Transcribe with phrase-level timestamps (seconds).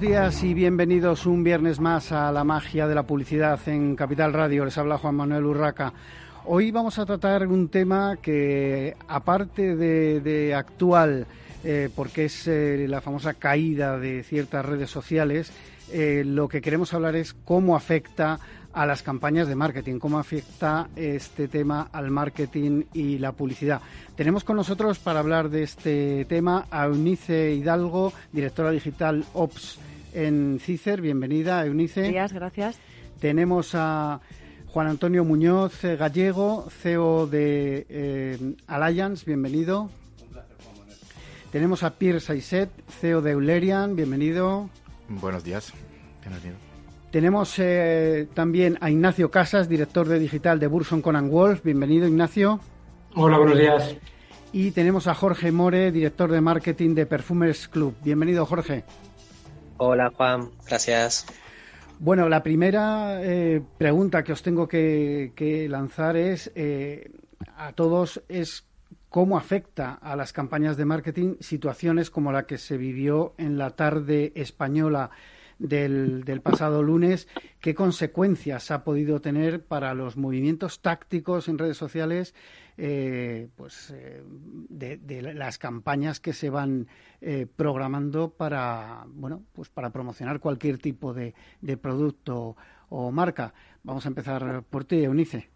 [0.00, 4.32] Buenos días y bienvenidos un viernes más a la magia de la publicidad en Capital
[4.32, 4.64] Radio.
[4.64, 5.92] Les habla Juan Manuel Urraca.
[6.46, 11.26] Hoy vamos a tratar un tema que, aparte de, actual,
[11.62, 15.52] eh, porque es eh, la famosa caída de ciertas redes sociales,
[15.92, 18.40] eh, lo que queremos hablar es cómo afecta
[18.72, 23.82] a las campañas de marketing, cómo afecta este tema al marketing y la publicidad.
[24.16, 29.78] Tenemos con nosotros para hablar de este tema a Eunice Hidalgo, directora digital Ops
[30.14, 31.00] en CICER.
[31.00, 32.10] Bienvenida, Eunice.
[32.10, 32.78] Gracias, gracias.
[33.20, 34.20] Tenemos a
[34.66, 39.24] Juan Antonio Muñoz eh, Gallego, CEO de eh, Alliance.
[39.26, 39.90] Bienvenido.
[40.22, 40.88] Un placer, Juan
[41.50, 43.96] Tenemos a Pierre Saisset, CEO de Eulerian.
[43.96, 44.70] Bienvenido.
[45.08, 45.72] Buenos días.
[46.22, 46.56] Bienvenido.
[47.10, 51.64] Tenemos eh, también a Ignacio Casas, director de digital de Burson Conan Wolf.
[51.64, 52.60] Bienvenido, Ignacio.
[53.16, 53.96] Hola, buenos días.
[54.52, 57.94] Y tenemos a Jorge More, director de marketing de Perfumers Club.
[58.04, 58.84] Bienvenido, Jorge.
[59.82, 60.50] Hola, Juan.
[60.66, 61.24] Gracias.
[61.98, 67.10] Bueno, la primera eh, pregunta que os tengo que, lanzar es eh,
[67.56, 68.66] a todos es
[69.08, 73.70] cómo afecta a las campañas de marketing situaciones como la que se vivió en la
[73.70, 75.12] tarde española
[75.60, 77.28] del, pasado lunes,
[77.60, 82.34] ¿qué consecuencias ha podido tener para los movimientos tácticos en redes sociales
[82.78, 86.88] eh, pues, eh, de, las campañas que se van
[87.20, 91.34] eh, programando para, bueno, pues para promocionar cualquier tipo de,
[91.76, 92.56] producto
[92.88, 93.52] o marca?
[93.82, 95.50] Vamos a empezar por ti, Eunice.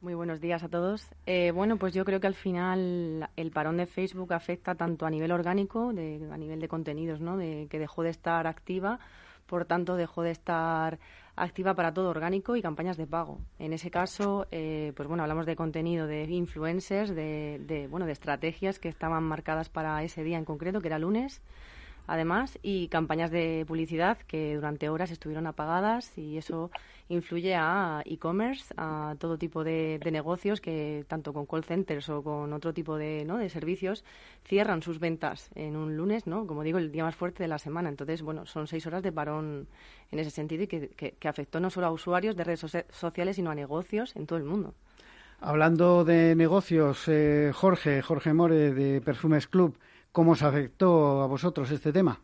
[0.00, 1.10] Muy buenos días a todos.
[1.52, 5.32] bueno, pues yo creo que al final el parón de Facebook afecta tanto a nivel
[5.32, 7.36] orgánico, de, a nivel de contenidos, ¿no?
[7.36, 9.00] De que dejó de estar activa,
[9.48, 11.00] por tanto dejó de estar
[11.34, 13.40] activa para todo orgánico y campañas de pago.
[13.58, 18.12] En ese caso, eh, pues bueno, hablamos de contenido de influencers, de, de, bueno, de
[18.12, 21.42] estrategias que estaban marcadas para ese día en concreto, que era lunes,
[22.08, 26.70] además, y campañas de publicidad que durante horas estuvieron apagadas y eso
[27.10, 32.52] influye a e-commerce, a todo tipo de, negocios que tanto con call centers o con
[32.52, 33.36] otro tipo de, ¿no?
[33.36, 34.04] de servicios
[34.44, 36.46] cierran sus ventas en un lunes, ¿no?
[36.46, 37.90] Como digo, el día más fuerte de la semana.
[37.90, 39.68] Entonces, bueno, son seis horas de parón
[40.10, 43.50] en ese sentido y que, que, afectó no solo a usuarios de redes sociales, sino
[43.50, 44.74] a negocios en todo el mundo.
[45.40, 49.78] Hablando de negocios, eh, Jorge, Jorge More de Perfumes Club,
[50.18, 52.20] ¿cómo os afectó a vosotros este tema?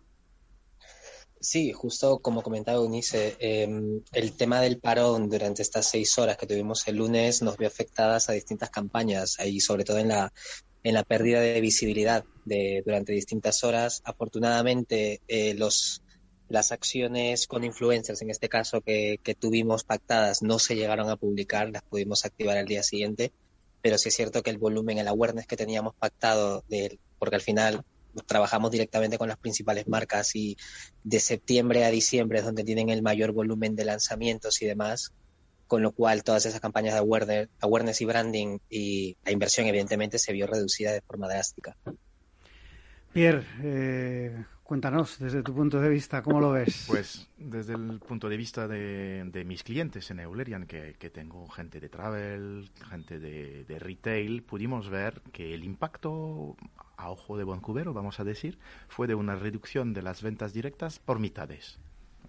[1.40, 6.48] Sí, justo como comentaba Unice, em, el tema del parón durante estas seis horas que
[6.48, 10.32] tuvimos el lunes nos vio afectadas a distintas campañas y sobre todo en la,
[10.82, 14.02] en la pérdida de visibilidad de, durante distintas horas.
[14.04, 16.02] Afortunadamente, eh, los,
[16.48, 21.16] las acciones con influencers, en este caso que, que tuvimos pactadas, no se llegaron a
[21.16, 23.30] publicar, las pudimos activar al día siguiente,
[23.84, 27.42] pero sí es cierto que el volumen, el awareness que teníamos pactado, de, porque al
[27.42, 27.84] final
[28.26, 30.56] trabajamos directamente con las principales marcas y
[31.02, 35.12] de septiembre a diciembre es donde tienen el mayor volumen de lanzamientos y demás,
[35.66, 40.18] con lo cual todas esas campañas de awareness, awareness y branding y la inversión evidentemente
[40.18, 41.76] se vio reducida de forma drástica.
[43.12, 46.86] Pierre, eh, Cuéntanos, desde tu punto de vista, ¿cómo lo ves?
[46.88, 51.90] Pues desde el punto de vista de, mis clientes en Eulerian, que, tengo gente de
[51.90, 56.56] travel, gente de, retail, pudimos ver que el impacto
[56.96, 58.58] a ojo de cubero, vamos a decir,
[58.88, 61.78] fue de una reducción de las ventas directas por mitades.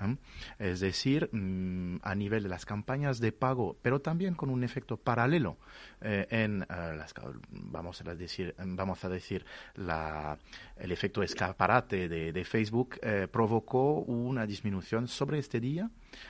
[0.01, 0.18] ¿Eh?
[0.59, 4.97] Es decir, mm, a nivel de las campañas de pago, pero también con un efecto
[4.97, 5.57] paralelo
[6.01, 7.13] eh, en eh, las,
[7.50, 9.45] vamos a decir, vamos a decir
[9.75, 10.38] la,
[10.77, 13.00] el efecto escaparate de, Facebook
[13.31, 15.89] provocó una disminución sobre este día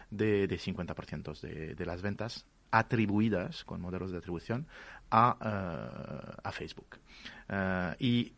[0.09, 4.67] de, de 50% de, de las ventas atribuidas con modelos de atribución
[5.11, 6.99] a, a Facebook.
[7.99, 8.33] y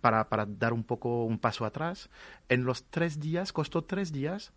[0.00, 2.10] para, para dar un poco un paso atrás,
[2.48, 4.52] en los tres días, costó tres días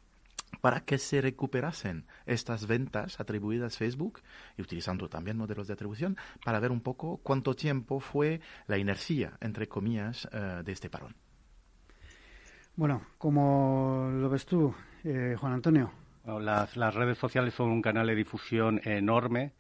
[0.62, 4.22] para que se recuperasen estas ventas atribuidas a Facebook
[4.58, 9.38] y utilizando también modelos de atribución para ver un poco cuánto tiempo fue la inercia,
[9.42, 11.16] entre comillas, eh, de este parón.
[12.76, 14.74] Bueno, como lo ves tú,
[15.04, 15.92] eh, Juan Antonio?
[16.26, 19.54] las, las redes sociales son un canal de difusión enorme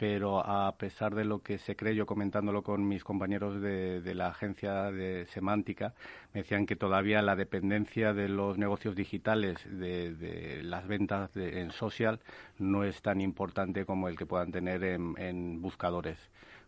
[0.00, 4.28] pero a pesar de lo que se cree, yo comentándolo con mis compañeros de, la
[4.28, 5.92] agencia de semántica,
[6.32, 12.18] me decían que todavía la dependencia de los negocios digitales, de, las ventas en social,
[12.58, 16.18] no es tan importante como el que puedan tener en buscadores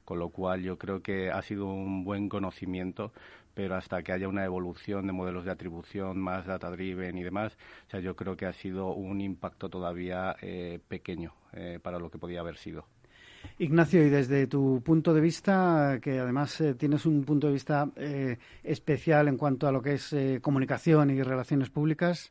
[0.05, 3.13] con lo cual yo creo que ha sido un buen conocimiento
[3.55, 7.57] pero hasta que haya una evolución de modelos de atribución más data driven y demás,
[7.87, 12.11] o sea, yo creo que ha sido un impacto todavía eh, pequeño eh, para lo
[12.11, 12.87] que podía haber sido.
[13.59, 17.89] Ignacio, y desde tu punto de vista, que además eh, tienes un punto de vista
[18.63, 22.31] especial en cuanto a lo que es comunicación y relaciones públicas.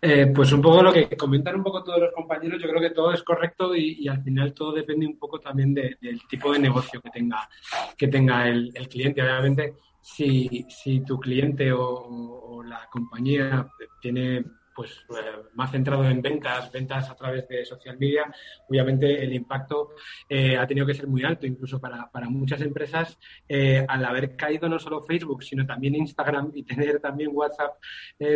[0.00, 3.12] pues un poco lo que comentan un poco todos los compañeros, yo creo que todo
[3.12, 7.10] es correcto y, al final todo depende un poco también del tipo de negocio que
[7.10, 7.48] tenga,
[7.96, 9.22] que tenga el, el cliente.
[9.22, 9.74] Obviamente,
[10.06, 13.68] si, si tu cliente o, la compañía
[14.00, 14.44] tiene
[14.76, 18.30] pues eh, más centrado en ventas, ventas a través de social media,
[18.68, 19.94] obviamente el impacto
[20.28, 23.18] eh, ha tenido que ser muy alto, incluso para, para muchas empresas,
[23.48, 27.76] eh, al haber caído no solo Facebook, sino también Instagram y tener también WhatsApp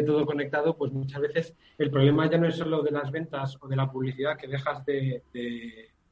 [0.06, 3.68] todo conectado, pues muchas veces el problema ya no es solo de las ventas o
[3.68, 5.22] de la publicidad que dejas de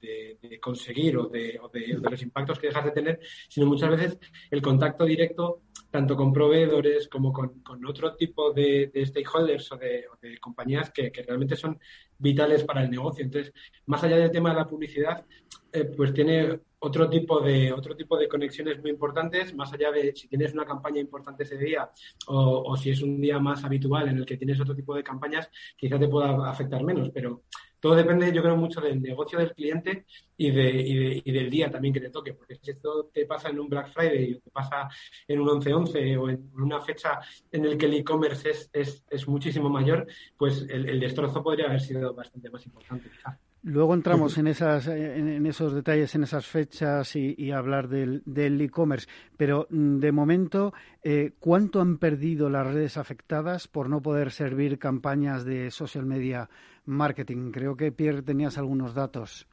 [0.01, 1.59] de, conseguir o, de,
[2.01, 4.19] los impactos que dejas de tener, sino muchas veces
[4.51, 10.05] el contacto directo tanto con proveedores como con, otro tipo de, stakeholders o de,
[10.41, 11.79] compañías que, realmente son
[12.19, 13.25] vitales para el negocio.
[13.25, 13.53] Entonces,
[13.87, 15.25] más allá del tema de la publicidad,
[15.73, 20.15] eh, pues tiene otro tipo de otro tipo de conexiones muy importantes, más allá de
[20.15, 21.91] si tienes una campaña importante ese día
[22.27, 25.51] o, si es un día más habitual en el que tienes otro tipo de campañas,
[25.77, 27.43] quizás te pueda afectar menos, pero
[27.81, 30.05] todo depende, yo creo, mucho del negocio del cliente
[30.37, 33.61] y, de, y, del día también que te toque, porque si esto te pasa en
[33.61, 34.89] un Black Friday o te pasa
[35.29, 37.21] en un 11-11 o en una fecha
[37.53, 42.13] en el que el e-commerce es, es, muchísimo mayor, pues el, destrozo podría haber sido
[42.15, 43.39] bastante más importante, quizás.
[43.63, 49.09] Luego entramos en, esas, en, esos detalles, en esas fechas y, hablar del e-commerce.
[49.37, 50.73] Pero mm, de momento,
[51.03, 56.49] eh, ¿cuánto han perdido las redes afectadas por no poder servir campañas de social media
[56.85, 57.51] marketing?
[57.51, 59.49] Creo que Pierre tenías algunos datos.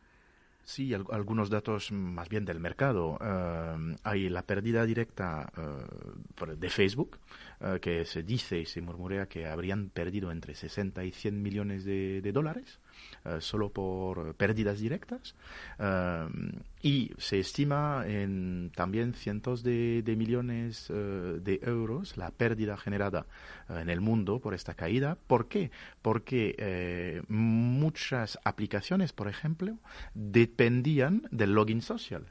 [0.63, 3.17] Sí, algunos datos más bien del mercado.
[3.19, 7.17] Eh, hay la pérdida directa eh, de Facebook,
[7.81, 12.31] que se dice y se murmurea que habrían perdido entre 60 y 100 millones de
[12.31, 12.79] dólares.
[13.25, 15.33] Eh, solo por pérdidas directas
[15.79, 16.27] eh,
[16.83, 23.25] y se estima en también cientos de, millones eh, de euros la pérdida generada
[23.67, 25.17] en el mundo por esta caída.
[25.25, 25.71] ¿Por qué?
[26.03, 29.79] Porque muchas aplicaciones, por ejemplo,
[30.13, 32.27] dependían del login social.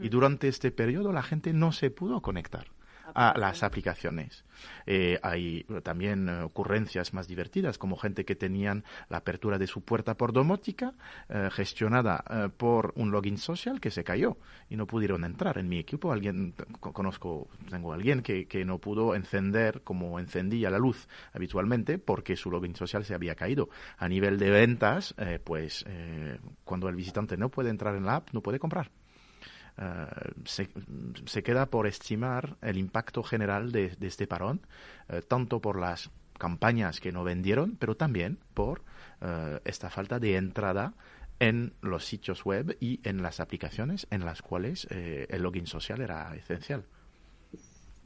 [0.00, 2.66] Y durante este periodo la gente no se pudo conectar
[3.14, 4.44] a las aplicaciones.
[4.86, 9.82] Eh, hay también eh, ocurrencias más divertidas, como gente que tenían la apertura de su
[9.82, 10.94] puerta por domótica,
[11.28, 12.24] eh, gestionada
[12.56, 14.36] por un login social que se cayó
[14.68, 15.58] y no pudieron entrar.
[15.58, 20.70] En mi equipo alguien, conozco, tengo a alguien que, que no pudo encender como encendía
[20.70, 23.68] la luz habitualmente porque su login social se había caído.
[23.98, 25.84] A nivel de ventas, pues
[26.64, 28.90] cuando el visitante no puede entrar en la app, no puede comprar.
[29.80, 30.06] Eh,
[30.44, 34.60] se, queda por estimar el impacto general de, este parón,
[35.08, 38.82] eh, tanto por las campañas que no vendieron, pero también por
[39.20, 40.94] eh, esta falta de entrada
[41.38, 46.34] en los sitios web y en las aplicaciones en las cuales el login social era
[46.34, 46.84] esencial.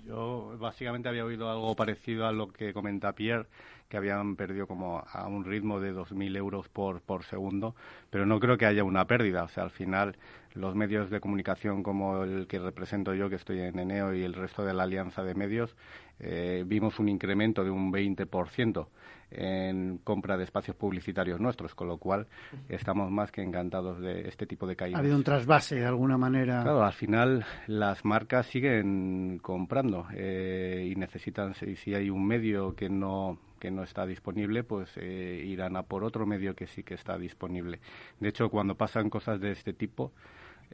[0.04, 3.46] Yo básicamente había oído algo parecido a lo que comenta Pierre,
[3.88, 7.76] que habían perdido como a un ritmo de 2.000 euros por, por segundo,
[8.10, 9.44] pero no creo que haya una pérdida.
[9.44, 10.16] O sea, al final
[10.54, 14.34] los medios de comunicación como el que represento yo, que estoy en Eneo, y el
[14.34, 15.76] resto de la alianza de medios,
[16.18, 18.86] eh, vimos un incremento de un 20%
[19.34, 22.26] en compra de espacios publicitarios nuestros, con lo cual
[22.68, 24.96] estamos más que encantados de este tipo de caídas.
[24.96, 26.62] Ha habido un trasvase de alguna manera.
[26.62, 32.74] Claro, al final las marcas siguen comprando eh, y necesitan, si, si hay un medio
[32.74, 36.82] que no que no está disponible, pues eh, irán a por otro medio que sí
[36.82, 37.78] que está disponible.
[38.18, 40.10] De hecho, cuando pasan cosas de este tipo,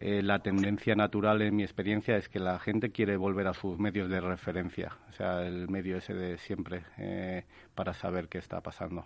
[0.00, 3.78] eh, la tendencia natural en mi experiencia es que la gente quiere volver a sus
[3.78, 8.60] medios de referencia, o sea, el medio ese de siempre, eh, para saber qué está
[8.60, 9.04] pasando.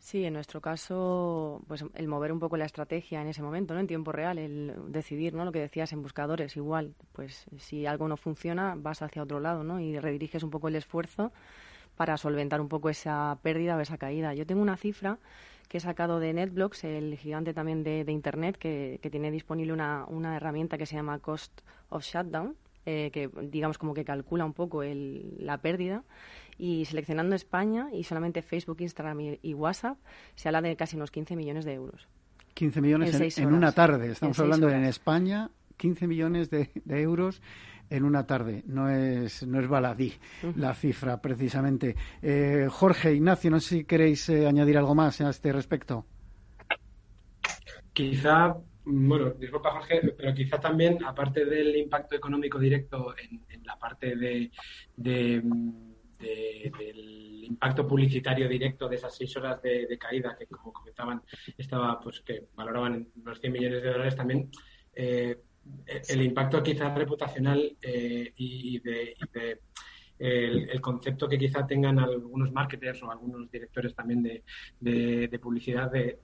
[0.00, 3.80] Sí, en nuestro caso, pues el mover un poco la estrategia en ese momento, ¿no?
[3.80, 5.44] En tiempo real, el decidir, ¿no?
[5.44, 9.62] Lo que decías en buscadores, igual, pues si algo no funciona, vas hacia otro lado,
[9.62, 9.80] ¿no?
[9.80, 11.32] Y rediriges un poco el esfuerzo
[11.96, 14.34] para solventar un poco esa pérdida o esa caída.
[14.34, 15.18] Yo tengo una cifra
[15.68, 20.36] que he sacado de NetBlocks, el gigante también de, Internet, que, tiene disponible una, una,
[20.36, 21.60] herramienta que se llama Cost
[21.90, 22.56] of Shutdown,
[22.86, 26.04] eh, que digamos como que calcula un poco el, la pérdida.
[26.56, 29.98] Y seleccionando España y solamente Facebook, Instagram y, WhatsApp,
[30.34, 32.08] se habla de casi unos 15 millones de euros.
[32.54, 34.10] 15 millones en, una tarde.
[34.10, 37.42] Estamos hablando en España, 15 millones de, euros
[37.90, 38.62] en una tarde.
[38.66, 40.12] No es, no es baladí
[40.56, 41.94] la cifra, precisamente.
[42.22, 46.06] Eh, Jorge, Ignacio, no sé si queréis eh, añadir algo más a este respecto.
[47.92, 54.16] Quizá, bueno, disculpa Jorge, pero quizá también, aparte del impacto económico directo en, la parte
[54.16, 54.50] de,
[54.96, 55.42] del
[57.44, 61.22] impacto publicitario directo de esas seis horas de, caída que, como comentaban,
[61.56, 64.50] estaba, pues que valoraban unos 100 millones de dólares, también
[64.94, 65.36] eh,
[65.86, 69.16] el impacto quizás reputacional eh, y, de,
[70.18, 76.18] el, concepto que quizá tengan algunos marketers o algunos directores también de, publicidad de,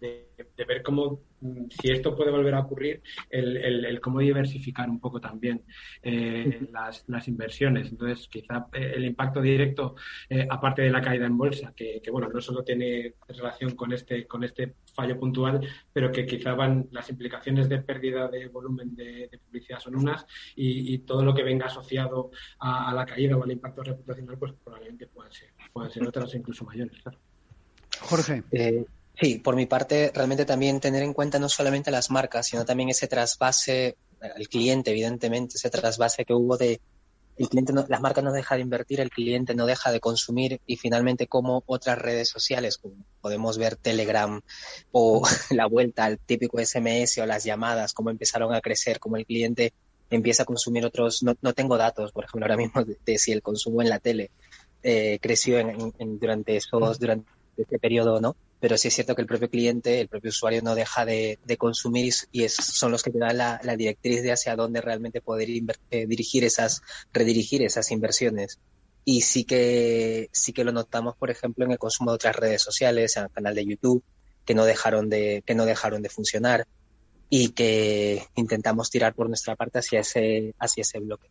[0.67, 5.63] ver cómo Mm, si esto puede volver a ocurrir, el, cómo diversificar un poco también
[6.03, 7.91] eh, las, inversiones.
[7.91, 9.95] Entonces, quizá eh, el impacto directo,
[10.31, 14.27] eh, aparte de la caída en bolsa, que, bueno, no solo tiene relación con este,
[14.27, 15.61] con este fallo puntual,
[15.93, 20.25] pero que quizá van las implicaciones de pérdida de volumen de, publicidad son unas
[20.57, 25.07] y, todo lo que venga asociado a, la caída o al impacto reputacional, pues probablemente
[25.07, 26.97] puedan ser, puedan ser otras incluso mayores.
[28.00, 28.43] Jorge.
[29.21, 32.88] Sí, por mi parte, realmente también tener en cuenta no solamente las marcas, sino también
[32.88, 33.97] ese trasvase,
[34.37, 36.81] el cliente, evidentemente, ese trasvase que hubo de
[37.37, 40.61] el cliente no, las marcas no dejan de invertir, el cliente no deja de consumir
[40.67, 44.41] y finalmente como otras redes sociales, como podemos ver Telegram
[44.93, 49.26] o la vuelta al típico SMS o las llamadas, cómo empezaron a crecer, cómo el
[49.26, 49.73] cliente
[50.16, 53.42] empieza a consumir otros, no, no tengo datos, por ejemplo, ahora mismo de, si el
[53.42, 54.30] consumo en la tele
[54.83, 59.23] eh, creció en, durante esos, durante este periodo o no, pero sí es cierto que
[59.23, 63.18] el propio cliente, el propio usuario no deja de, consumir y, son los que te
[63.18, 65.49] dan la, directriz de hacia dónde realmente poder
[65.90, 68.59] eh, dirigir esas, redirigir esas inversiones.
[69.04, 72.62] Y sí que, sí que lo notamos, por ejemplo, en el consumo de otras redes
[72.62, 74.02] sociales, en el canal de YouTube,
[74.47, 76.66] que no dejaron de, que no dejaron de funcionar
[77.37, 81.29] y que intentamos tirar por nuestra parte hacia ese, hacia ese bloque.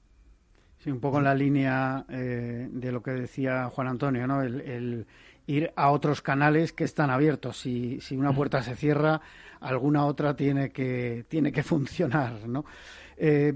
[0.79, 4.41] Sí, un poco en la línea eh, de lo que decía Juan Antonio, ¿no?
[4.41, 5.07] el
[5.47, 7.57] ir a otros canales que están abiertos.
[7.57, 9.21] Si, si una puerta se cierra,
[9.61, 12.65] alguna otra tiene que, tiene que funcionar, ¿no?
[13.15, 13.53] Eh,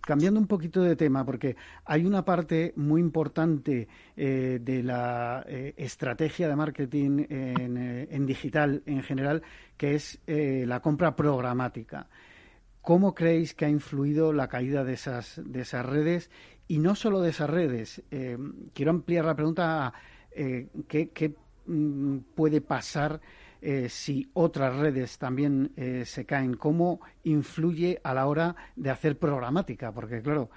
[0.00, 5.74] cambiando un poquito de tema, porque hay una parte muy importante eh, de la eh,
[5.76, 7.76] estrategia de marketing en,
[8.10, 9.42] en, digital en general,
[9.76, 12.08] que es la compra programática.
[12.82, 16.30] ¿Cómo creéis que ha influido la caída de esas, de esas redes?
[16.68, 18.02] Y no solo de esas redes.
[18.72, 19.94] quiero ampliar la pregunta a
[20.32, 21.34] eh, ¿qué,
[21.66, 23.20] mm, puede pasar
[23.62, 26.54] eh, si otras redes también eh, se caen?
[26.54, 29.92] ¿Cómo influye a la hora de hacer programática?
[29.92, 30.50] Porque, claro,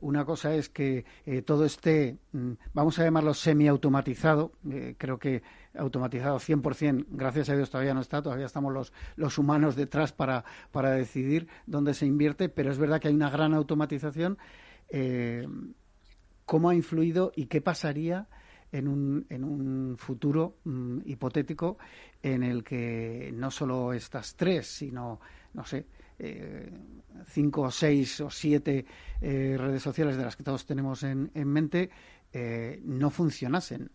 [0.00, 1.04] una cosa es que
[1.46, 4.50] todo esté, mm, vamos a llamarlo semiautomatizado,
[4.96, 5.44] creo que
[5.76, 10.44] automatizado 100%, gracias a Dios todavía no está, todavía estamos los, los humanos detrás para,
[10.72, 14.38] para decidir dónde se invierte, pero es verdad que hay una gran automatización.
[16.48, 18.26] ¿Cómo ha influido y qué pasaría?
[18.72, 21.78] En un, en un futuro mm, hipotético
[22.22, 25.20] en el que no solo estas tres, sino,
[25.54, 25.86] no sé,
[26.18, 26.70] eh,
[27.26, 28.84] cinco o seis o siete
[29.20, 31.90] eh, redes sociales de las que todos tenemos en, en mente
[32.32, 33.90] eh, no funcionasen.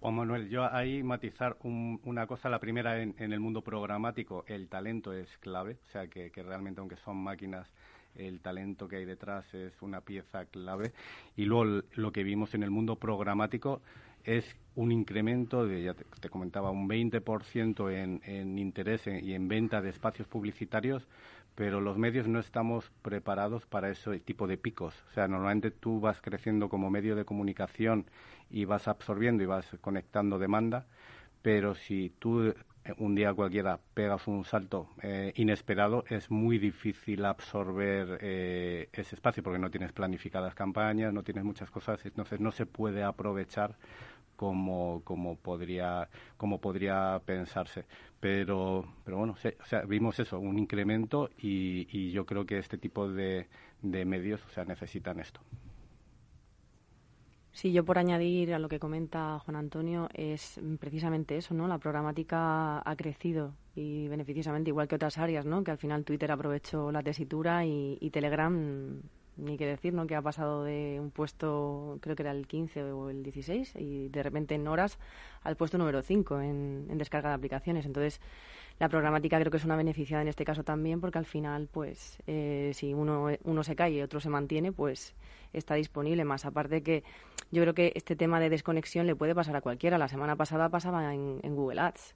[0.00, 2.48] Juan Manuel, yo ahí matizar una cosa.
[2.48, 5.78] La primera, en, en, el mundo programático, el talento es clave.
[5.88, 7.68] O sea, que, que realmente, aunque son máquinas
[8.16, 10.92] el talento que hay detrás es una pieza clave.
[11.36, 13.80] Y luego lo que vimos en el mundo programático
[14.24, 19.80] es un incremento de, ya te, comentaba, un 20% en, en interés y en venta
[19.80, 21.06] de espacios publicitarios,
[21.54, 24.94] pero los medios no estamos preparados para ese tipo de picos.
[25.10, 28.06] O sea, normalmente tú vas creciendo como medio de comunicación
[28.50, 30.86] y vas absorbiendo y vas conectando demanda,
[31.42, 32.54] pero si tú
[32.98, 39.42] un día cualquiera pegas un salto eh, inesperado, es muy difícil absorber eh, ese espacio
[39.42, 43.76] porque no tienes planificadas campañas, no tienes muchas cosas, entonces no se puede aprovechar
[44.36, 47.84] como, como podría como podría pensarse.
[48.20, 52.78] Pero pero bueno o sea, vimos eso un incremento y, y yo creo que este
[52.78, 53.48] tipo de,
[53.82, 55.40] de medios o sea necesitan esto
[57.58, 61.66] Sí, yo por añadir a lo que comenta Juan Antonio es precisamente eso, ¿no?
[61.66, 65.64] La programática ha crecido y beneficiosamente igual que otras áreas, ¿no?
[65.64, 69.02] Que al final Twitter aprovechó la tesitura y, Telegram
[69.38, 70.06] ni que decir, ¿no?
[70.06, 74.08] Que ha pasado de un puesto, creo que era el 15 o el 16 y
[74.08, 74.96] de repente en horas
[75.42, 77.86] al puesto número 5 en, en descarga de aplicaciones.
[77.86, 78.20] Entonces,
[78.78, 82.18] la programática creo que es una beneficiada en este caso también porque al final, pues,
[82.26, 85.14] eh, si uno, uno se cae y otro se mantiene, pues
[85.52, 86.24] está disponible.
[86.24, 87.02] Más aparte que
[87.50, 89.98] yo creo que este tema de desconexión le puede pasar a cualquiera.
[89.98, 92.14] La semana pasada pasaba en, Google Ads.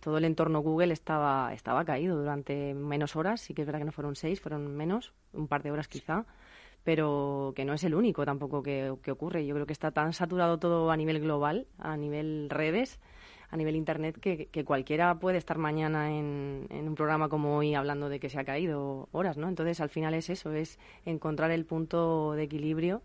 [0.00, 3.86] todo el entorno Google estaba, estaba caído durante menos horas, sí que es verdad que
[3.86, 6.26] no fueron seis, fueron menos, un par de horas quizá,
[6.84, 9.46] pero que no es el único tampoco que, que ocurre.
[9.46, 13.00] Yo creo que está tan saturado todo a nivel global, a nivel redes,
[13.54, 18.18] a nivel Internet que, cualquiera puede estar mañana en, un programa como hoy hablando de
[18.18, 19.48] que se ha caído horas, ¿no?
[19.48, 23.00] Entonces, al final es eso, es encontrar el punto de equilibrio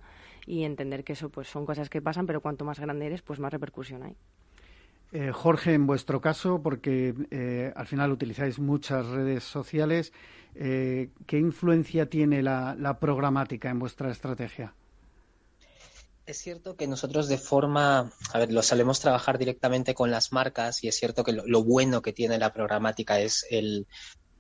[0.48, 3.40] y entender que eso pues son cosas que pasan, pero cuanto más grande eres, pues
[3.40, 4.16] más repercusión hay.
[5.12, 10.14] Eh, Jorge, en vuestro caso, porque eh, al final utilizáis muchas redes sociales,
[10.56, 14.74] eh, ¿qué influencia tiene la programática en vuestra estrategia?
[16.30, 20.84] Es cierto que nosotros de forma, a ver, lo solemos trabajar directamente con las marcas
[20.84, 23.88] y es cierto que lo, bueno que tiene la programática es el,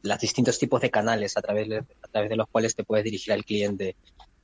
[0.03, 3.95] los distintos tipos de canales a través de, los cuales te puedes dirigir al cliente.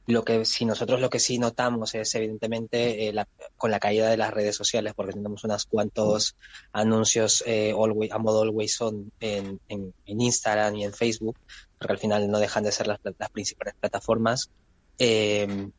[0.08, 3.26] Lo que si nosotros lo que sí notamos es evidentemente eh,
[3.58, 6.36] con la caída de las redes sociales, porque tenemos unos cuantos
[6.74, 7.76] anuncios eh,
[8.10, 9.60] a modo always on en,
[10.08, 11.38] Instagram y en Facebook,
[11.78, 14.50] porque al final no dejan de ser las, las principales plataformas.
[14.98, 15.70] Eh,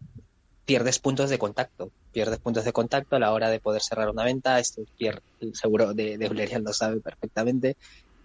[0.67, 1.91] pierdes puntos de contacto.
[2.13, 4.61] Pierdes puntos de contacto a la hora de poder cerrar una venta.
[4.61, 5.23] Esto Pierre,
[5.55, 7.77] seguro de, de lo sabe perfectamente.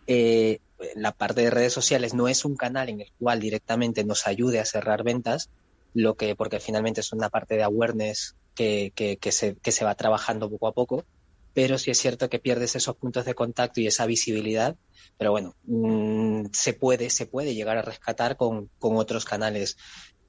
[0.08, 0.60] Eh,
[0.96, 4.60] la parte de redes sociales no es un canal en el cual directamente nos ayude
[4.60, 5.50] a cerrar ventas,
[5.94, 9.86] lo que, porque finalmente es una parte de awareness que, que, que, se, que se
[9.86, 11.06] va trabajando poco a poco,
[11.54, 14.76] pero sí es cierto que pierdes esos puntos de contacto y esa visibilidad,
[15.18, 19.78] pero bueno, mm, se puede, se puede llegar a rescatar con, con otros canales.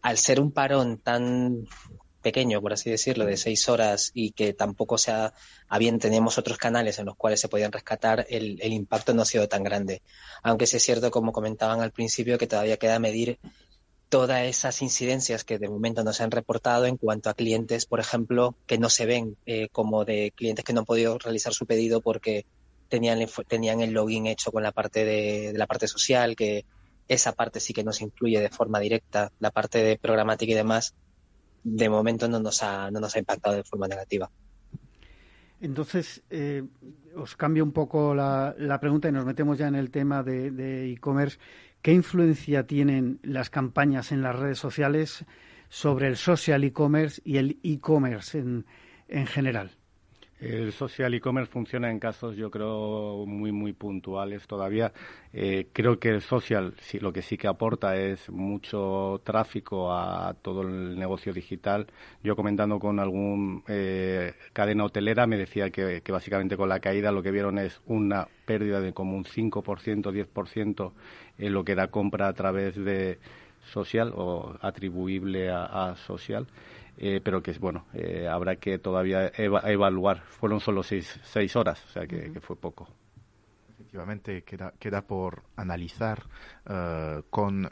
[0.03, 1.67] Al ser un parón tan,
[2.23, 5.35] pequeño, por así decirlo, de seis horas y que tampoco sea,
[5.69, 9.23] a bien teníamos otros canales en los cuales se podían rescatar, el, el impacto no
[9.23, 10.03] ha sido tan grande.
[10.43, 13.39] Aunque sí es cierto, como comentaban al principio, que todavía queda medir
[14.09, 17.99] todas esas incidencias que de momento no se han reportado en cuanto a clientes, por
[17.99, 21.65] ejemplo, que no se ven eh, como de clientes que no han podido realizar su
[21.65, 22.45] pedido porque
[22.91, 26.67] tenían, tenían el login hecho con la parte de, de la parte social, que
[27.09, 30.95] esa parte sí que nos influye de forma directa, la parte de programática y demás,
[31.65, 34.31] de momento no nos ha, no nos ha impactado de forma negativa.
[35.61, 36.65] Entonces, eh,
[37.15, 40.93] os cambio un poco la, la, pregunta y nos metemos ya en el tema de
[40.93, 41.39] e-commerce.
[41.83, 45.25] ¿Qué influencia tienen las campañas en las redes sociales
[45.69, 48.67] sobre el social e-commerce y el e-commerce en,
[49.09, 49.73] en general?
[50.43, 54.93] El social e-commerce funciona en casos, yo creo, muy, muy puntuales todavía.
[55.33, 60.35] Eh, creo que el social sí, lo que sí que aporta es mucho tráfico a
[60.43, 61.87] todo el negocio digital.
[62.25, 67.23] Yo comentando con algún eh, cadena hotelera me decía que, básicamente con la caída lo
[67.23, 70.93] que vieron es una pérdida de como un 5%, 10%
[71.39, 73.21] en lo que era compra a través de
[73.71, 76.49] social o atribuible a social.
[76.99, 80.23] Eh, pero que bueno, eh, habrá que todavía evaluar.
[80.23, 82.89] Fueron solo seis, seis horas, o sea que fue poco
[83.93, 86.25] efectivamente queda, queda por analizar
[86.65, 87.69] uh, con uh,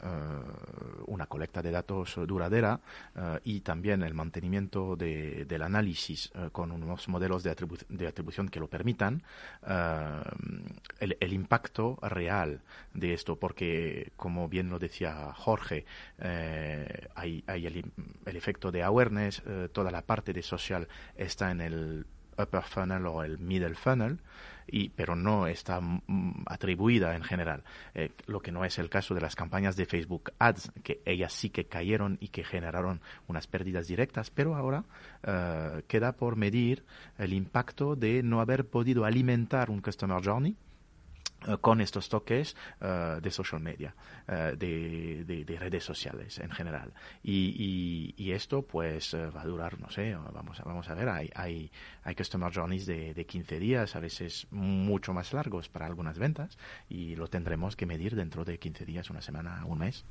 [1.07, 2.79] una colecta de datos duradera
[3.15, 8.49] uh, y también el mantenimiento de, del análisis con unos modelos de, atribu de, atribución
[8.49, 9.23] que lo permitan,
[10.99, 12.61] el, el, impacto real
[12.93, 15.85] de esto, porque como bien lo decía Jorge,
[17.15, 17.91] hay, hay el,
[18.25, 22.05] el, efecto de awareness, toda la parte de social está en el
[22.41, 24.19] upper funnel o el middle funnel,
[24.67, 27.63] y, pero no está mm, atribuida en general.
[27.93, 31.33] Eh, lo que no es el caso de las campañas de Facebook Ads, que ellas
[31.33, 34.83] sí que cayeron y que generaron unas pérdidas directas, pero ahora
[35.27, 36.83] uh, queda por medir
[37.17, 40.70] el impacto de no haber podido alimentar un Customer Journey eh,
[41.59, 43.95] con estos toques uh, de social media,
[44.27, 46.93] uh, de, de, de, redes sociales en general.
[47.23, 51.09] Y, y, y esto pues va a durar, no sé, vamos a, vamos a ver,
[51.09, 51.71] hay, hay,
[52.03, 56.57] hay customer journeys de, de 15 días, a veces mucho más largos para algunas ventas,
[56.89, 60.05] y lo tendremos que medir dentro de 15 días, una semana, un mes.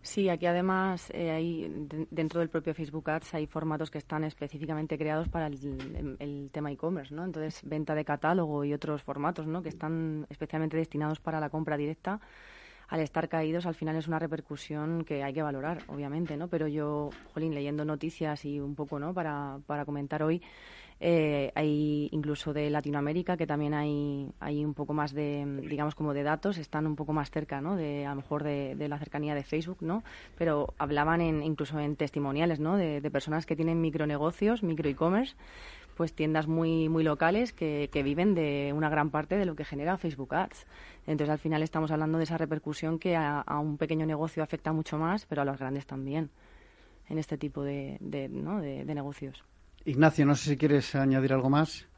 [0.00, 4.96] Sí, aquí además eh, hay dentro del propio Facebook Ads hay formatos que están específicamente
[4.96, 7.24] creados para el, el tema e-commerce, ¿no?
[7.24, 9.62] Entonces, venta de catálogo y otros formatos, ¿no?
[9.62, 12.20] Que están especialmente destinados para la compra directa.
[12.88, 16.48] Al estar caídos, al final es una repercusión que hay que valorar, obviamente, ¿no?
[16.48, 19.12] Pero yo, Jolín, leyendo noticias y un poco, ¿no?
[19.12, 20.40] Para, para comentar hoy,
[21.00, 26.12] eh, hay incluso de Latinoamérica que también hay, hay un poco más de, digamos, como
[26.12, 27.76] de datos, están un poco más cerca, ¿no?
[27.76, 30.02] De, a lo mejor de, la cercanía de Facebook, ¿no?
[30.36, 32.76] Pero hablaban en, incluso en testimoniales, ¿no?
[32.76, 35.34] De, personas que tienen micronegocios, micro e-commerce,
[35.96, 39.64] pues tiendas muy muy locales que, que, viven de una gran parte de lo que
[39.64, 40.66] genera Facebook Ads.
[41.06, 44.98] Entonces al final estamos hablando de esa repercusión que a, un pequeño negocio afecta mucho
[44.98, 46.30] más, pero a los grandes también
[47.08, 47.98] en este tipo de,
[48.30, 48.60] ¿no?
[48.60, 49.42] de negocios.
[49.84, 51.88] Ignacio, no sé si quieres añadir algo más.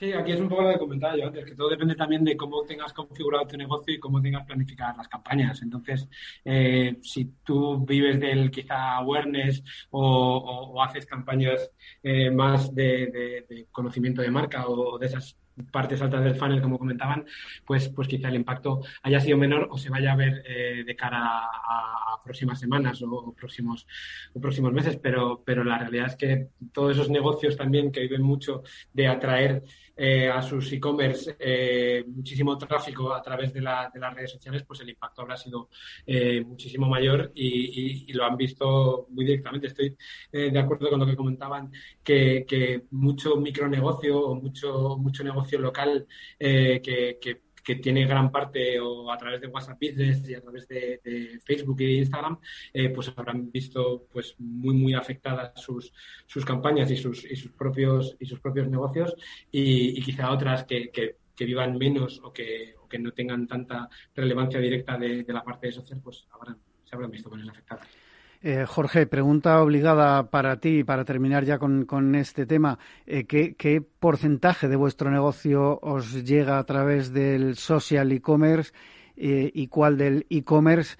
[0.00, 2.34] Sí, aquí es un poco lo que comentaba yo antes, que todo depende también de
[2.34, 5.60] cómo tengas configurado tu negocio y cómo tengas planificadas las campañas.
[5.60, 6.08] Entonces,
[6.42, 11.70] eh, si tú vives del quizá awareness o, haces campañas
[12.02, 15.36] eh, más de, conocimiento de marca o de esas
[15.70, 17.26] partes altas del funnel, como comentaban,
[17.66, 20.96] pues, pues quizá el impacto haya sido menor o se vaya a ver eh, de
[20.96, 23.86] cara a, próximas semanas o, próximos,
[24.34, 24.98] o próximos meses.
[25.02, 29.62] Pero, pero la realidad es que todos esos negocios también que viven mucho de atraer
[30.02, 34.88] eh, a sus e-commerce eh, muchísimo tráfico a través de, las redes sociales, pues el
[34.88, 35.68] impacto habrá sido
[36.06, 39.66] eh, muchísimo mayor y, lo han visto muy directamente.
[39.66, 39.94] Estoy
[40.32, 41.70] de acuerdo con lo que comentaban,
[42.02, 46.06] que, que mucho micronegocio o mucho, mucho negocio local
[46.38, 50.66] que, que que tiene gran parte o a través de WhatsApp Business y a través
[50.68, 52.38] de, Facebook y Instagram,
[52.72, 55.92] eh, pues habrán visto pues muy muy afectadas sus,
[56.26, 59.14] sus campañas y sus, y sus propios y sus propios negocios
[59.50, 64.60] y, quizá otras que, que, vivan menos o que, o que no tengan tanta relevancia
[64.60, 67.88] directa de, la parte social, pues habrán, se habrán visto con afectadas.
[68.42, 72.78] Eh, Jorge, pregunta obligada para ti, para terminar ya con, este tema.
[73.06, 78.72] Eh, ¿qué, porcentaje de vuestro negocio os llega a través del social e-commerce
[79.16, 80.96] eh, y cuál del e-commerce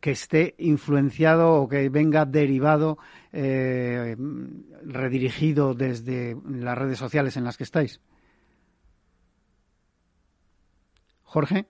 [0.00, 2.98] que esté influenciado o que venga derivado,
[4.84, 8.00] redirigido desde las redes sociales en las que estáis?
[11.22, 11.66] Jorge.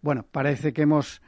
[0.00, 1.20] Bueno, parece que hemos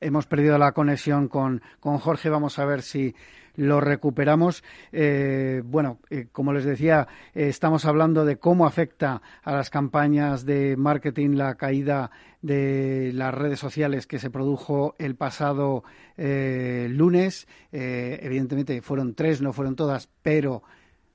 [0.00, 2.28] hemos perdido la conexión con, con Jorge.
[2.30, 3.14] Vamos a ver si
[3.56, 4.64] lo recuperamos.
[4.92, 10.44] Eh, bueno, eh, como les decía, eh, estamos hablando de cómo afecta a las campañas
[10.44, 12.10] de marketing la caída
[12.42, 15.84] de las redes sociales que se produjo el pasado
[16.16, 17.46] lunes.
[17.70, 20.62] evidentemente fueron tres, no fueron todas, pero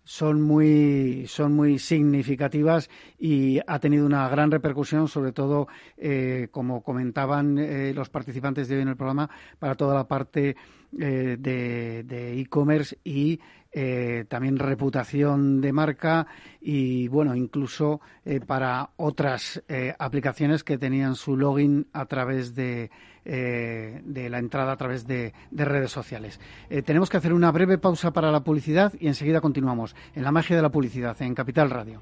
[0.05, 6.81] son muy, son muy significativas y ha tenido una gran repercusión, sobre todo, eh, como
[6.81, 10.55] comentaban eh, los participantes de hoy en el programa, para toda la parte
[10.97, 13.39] eh, de e-commerce y
[13.77, 16.27] eh, también reputación de marca
[16.61, 22.89] y, bueno, incluso eh, para otras eh, aplicaciones que tenían su login a través de,
[23.25, 26.39] de la entrada a través de, de redes sociales.
[26.85, 30.55] tenemos que hacer una breve pausa para la publicidad y enseguida continuamos en la magia
[30.55, 32.01] de la publicidad en Capital Radio.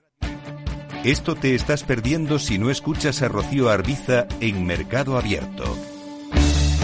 [1.03, 5.63] Esto te estás perdiendo si no escuchas a Rocío Arbiza en Mercado Abierto.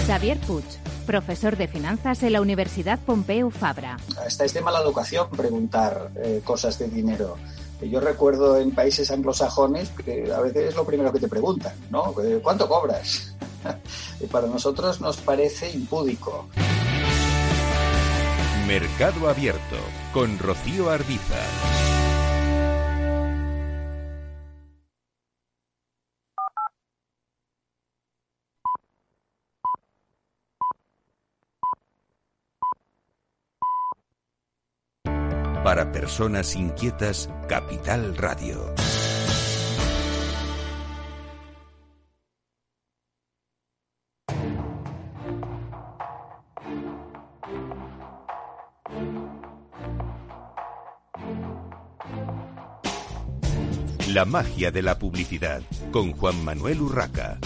[0.07, 0.65] Xavier Puig,
[1.05, 3.97] profesor de finanzas en la Universidad Pompeu Fabra.
[4.25, 7.37] Estáis de mala educación preguntar eh, cosas de dinero.
[7.79, 12.15] Yo recuerdo en países anglosajones que a veces es lo primero que te preguntan, ¿no?
[12.23, 13.35] Eh, ¿Cuánto cobras?
[14.19, 16.47] y para nosotros nos parece impúdico.
[18.65, 19.77] Mercado Abierto
[20.11, 21.96] con Rocío Arbiza.
[35.67, 38.73] Para personas inquietas, Capital Radio.
[54.07, 57.39] La magia de la publicidad con Juan Manuel Urraca.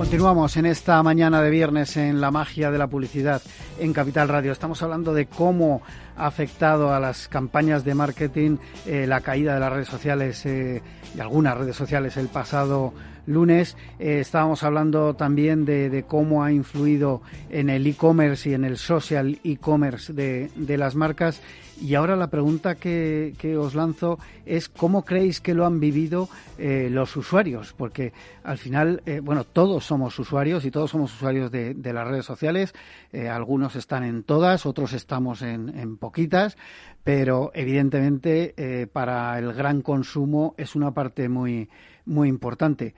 [0.00, 3.42] Continuamos en esta mañana de viernes en la magia de la publicidad
[3.80, 4.52] en Capital Radio.
[4.52, 5.82] Estamos hablando de cómo
[6.16, 10.82] ha afectado a las campañas de marketing eh, la caída de las redes sociales eh,
[11.18, 12.92] algunas redes sociales el pasado
[13.26, 13.76] lunes.
[13.98, 19.38] Eh, estábamos hablando también de, cómo ha influido en el e-commerce y en el social
[19.44, 21.40] e-commerce de, de las marcas
[21.80, 26.88] y ahora la pregunta que, os lanzo es cómo creéis que lo han vivido eh,
[26.90, 28.12] los usuarios, porque
[28.44, 32.74] al final, bueno, todos somos usuarios y todos somos usuarios de, las redes sociales.
[33.12, 33.28] Eh,
[33.76, 36.56] están en todas, otros estamos en, en poquitas,
[37.04, 41.68] pero evidentemente para el gran consumo es una parte muy,
[42.04, 42.94] muy importante.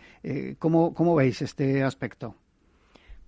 [0.58, 2.36] ¿cómo, ¿Cómo veis este aspecto?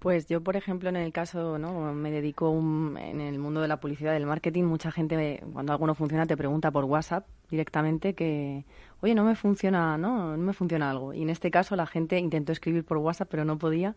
[0.05, 1.95] Pues yo, por ejemplo, en el caso, ¿no?
[1.95, 4.65] Me dedico en el mundo de la publicidad, del marketing.
[4.65, 8.64] Mucha gente, cuando algo no funciona, te pregunta por WhatsApp directamente que,
[9.01, 10.37] oye, no me funciona, ¿no?
[10.37, 11.14] No me funciona algo.
[11.14, 13.95] Y en este caso la gente intentó escribir por WhatsApp, pero no podía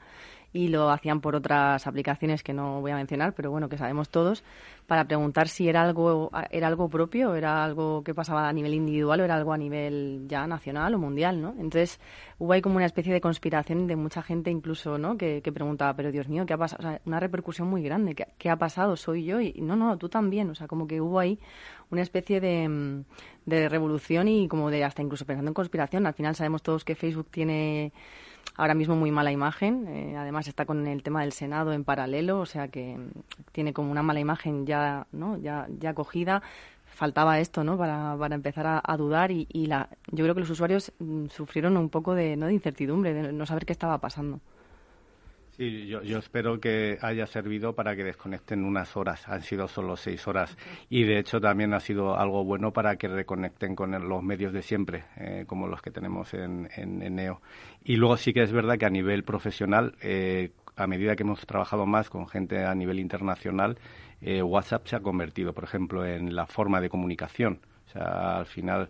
[0.54, 4.10] y lo hacían por otras aplicaciones que no voy a mencionar, pero bueno, que sabemos
[4.10, 4.44] todos,
[4.88, 9.20] para preguntar si era algo, era algo propio, era algo que pasaba a nivel individual
[9.22, 11.50] o era algo a nivel ya nacional o mundial, ¿no?
[11.60, 12.00] Entonces
[12.40, 15.18] hubo ahí como una especie de conspiración de mucha gente incluso, ¿no?
[15.18, 16.80] Que, preguntaba, pero Dios mío, ¿qué ha pasado?
[16.80, 18.96] O sea, una repercusión muy grande, ¿qué, ¿qué, ha pasado?
[18.96, 19.40] ¿Soy yo?
[19.42, 21.40] Y no, no, tú también, o sea, como que hubo ahí
[21.90, 23.04] una especie de,
[23.46, 26.06] de revolución y como de hasta incluso pensando en conspiración.
[26.06, 27.94] Al final sabemos todos que Facebook tiene
[28.58, 29.88] ahora mismo muy mala imagen.
[29.88, 33.10] Eh, además está con el tema del Senado en paralelo, o sea que mm,
[33.52, 35.38] tiene como una mala imagen ya, ¿no?
[35.38, 36.42] ya, ya cogida.
[36.86, 37.78] Faltaba esto, ¿no?
[37.78, 41.78] Para, para empezar a, dudar y, y, la, yo creo que los usuarios mm, sufrieron
[41.78, 42.48] un poco de, ¿no?
[42.48, 44.40] de incertidumbre, de no saber qué estaba pasando.
[45.58, 49.28] Sí, yo, yo, espero que haya servido para que desconecten unas horas.
[49.28, 50.56] Han sido solo seis horas.
[50.88, 54.62] Y de hecho también ha sido algo bueno para que reconecten con los medios de
[54.62, 57.42] siempre, eh, como los que tenemos en, en, NEO.
[57.84, 61.44] Y luego sí que es verdad que a nivel profesional, eh, a medida que hemos
[61.48, 63.80] trabajado más con gente a nivel internacional,
[64.22, 67.62] eh, WhatsApp se ha convertido, por ejemplo, en la forma de comunicación.
[67.88, 68.90] O sea, al final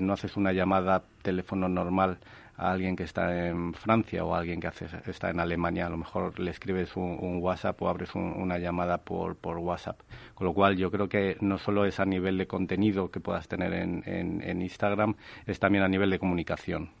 [0.00, 2.18] no haces una llamada teléfono normal
[2.60, 5.88] a alguien que está en Francia o a alguien que hace, está en Alemania, a
[5.88, 10.00] lo mejor le escribes un, WhatsApp o abres una llamada por, por WhatsApp.
[10.34, 13.48] Con lo cual yo creo que no solo es a nivel de contenido que puedas
[13.48, 15.14] tener en, en Instagram,
[15.46, 16.99] es también a nivel de comunicación.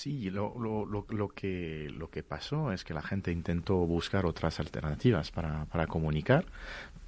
[0.00, 4.60] Sí, lo, lo, lo, que, lo que pasó es que la gente intentó buscar otras
[4.60, 6.46] alternativas para, para comunicar,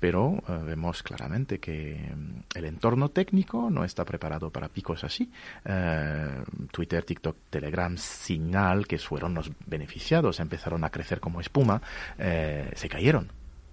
[0.01, 5.31] pero eh, vemos claramente que mm, el entorno técnico no está preparado para picos así.
[5.65, 11.81] Eh, Twitter, TikTok, Telegram, Signal, que fueron los beneficiados, empezaron a crecer como espuma,
[12.19, 13.31] eh, se cayeron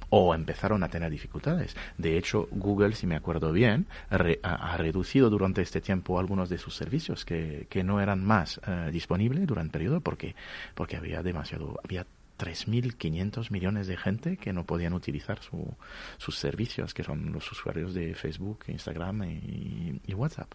[0.09, 1.75] o empezaron a tener dificultades.
[1.97, 6.75] De hecho, Google, si me acuerdo bien, ha, reducido durante este tiempo algunos de sus
[6.75, 10.35] servicios que, que no eran más eh, disponibles durante el periodo porque,
[10.75, 12.05] porque había demasiado, había
[12.37, 15.73] 3.500 millones de gente que no podían utilizar su,
[16.17, 20.51] sus servicios, que son los usuarios de Facebook, Instagram y, WhatsApp.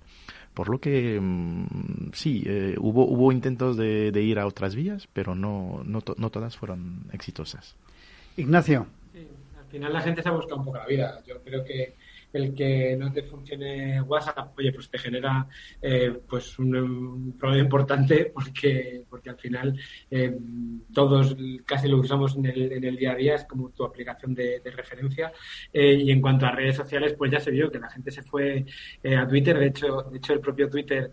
[0.55, 5.09] Por lo que mm, sí, eh, hubo, hubo intentos de, de, ir a otras vías,
[5.13, 7.77] pero no, no, no todas fueron exitosas.
[8.37, 8.87] Ignacio
[9.73, 11.23] final la gente se ha buscado un poco la vida.
[11.27, 11.97] Yo creo que
[12.33, 15.47] el que no te funcione WhatsApp, oye, pues te genera
[15.81, 19.79] eh, pues un, problema importante porque, porque al final
[20.11, 20.37] eh,
[20.93, 24.35] todos casi lo usamos en el, en el, día a día, es como tu aplicación
[24.35, 25.33] de, referencia.
[25.73, 28.23] Eh, y en cuanto a redes sociales, pues ya se vio que la gente se
[28.23, 28.65] fue
[29.17, 29.59] a Twitter.
[29.59, 31.13] De hecho, de hecho el propio Twitter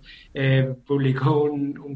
[0.85, 1.95] publicó un, un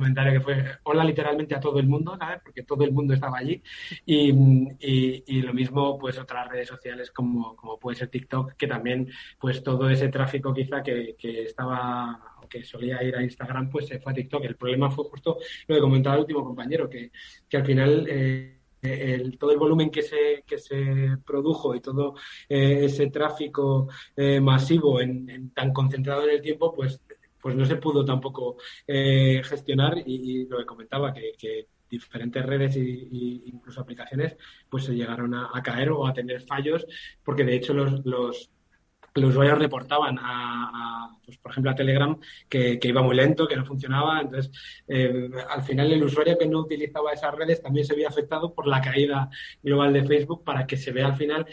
[0.00, 2.40] comentario que fue hola literalmente a todo el mundo, ¿sabes?
[2.42, 3.62] Porque todo el mundo estaba allí.
[4.06, 4.32] Y,
[4.80, 9.08] y, lo mismo, pues otras redes sociales como, como puede ser TikTok, que también,
[9.38, 14.00] pues todo ese tráfico quizá que, que estaba que solía ir a Instagram, pues se
[14.00, 14.44] fue a TikTok.
[14.44, 17.12] El problema fue justo lo que comentaba el último compañero, que,
[17.48, 18.06] que al final...
[18.08, 22.14] Eh, el, todo el volumen que se, que se produjo y todo
[22.48, 26.98] eh, ese tráfico eh, masivo en, tan concentrado en el tiempo, pues
[27.40, 32.80] pues no se pudo tampoco eh, gestionar y, lo que comentaba, que, diferentes redes e
[33.46, 34.36] incluso aplicaciones
[34.68, 36.86] pues se llegaron a, caer o a tener fallos
[37.24, 38.48] porque de hecho los, los,
[39.16, 42.16] usuarios reportaban a, pues, por ejemplo a Telegram
[42.48, 44.20] que, iba muy lento, que no funcionaba.
[44.20, 44.52] Entonces
[44.86, 48.68] eh, al final el usuario que no utilizaba esas redes también se veía afectado por
[48.68, 49.28] la caída
[49.60, 51.44] global de Facebook para que se vea al final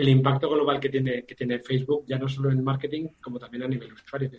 [0.00, 3.38] el impacto global que tiene, que tiene Facebook, ya no solo en el marketing, como
[3.38, 4.30] también a nivel usuario.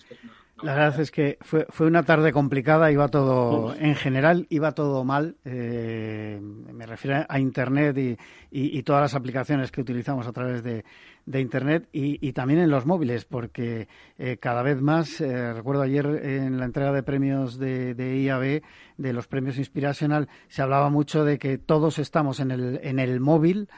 [0.63, 5.04] la verdad es que fue, fue una tarde complicada, iba todo, en general, iba todo
[5.04, 5.36] mal.
[5.45, 8.17] Eh, me refiero a Internet y,
[8.52, 10.84] y, todas las aplicaciones que utilizamos a través de,
[11.28, 15.84] de Internet y, y, también en los móviles, porque eh, cada vez más, eh, recuerdo
[15.84, 18.63] ayer en la entrega de premios de, de, IAB,
[18.97, 23.19] de los premios Inspirational, se hablaba mucho de que todos estamos en el, en el
[23.19, 23.69] móvil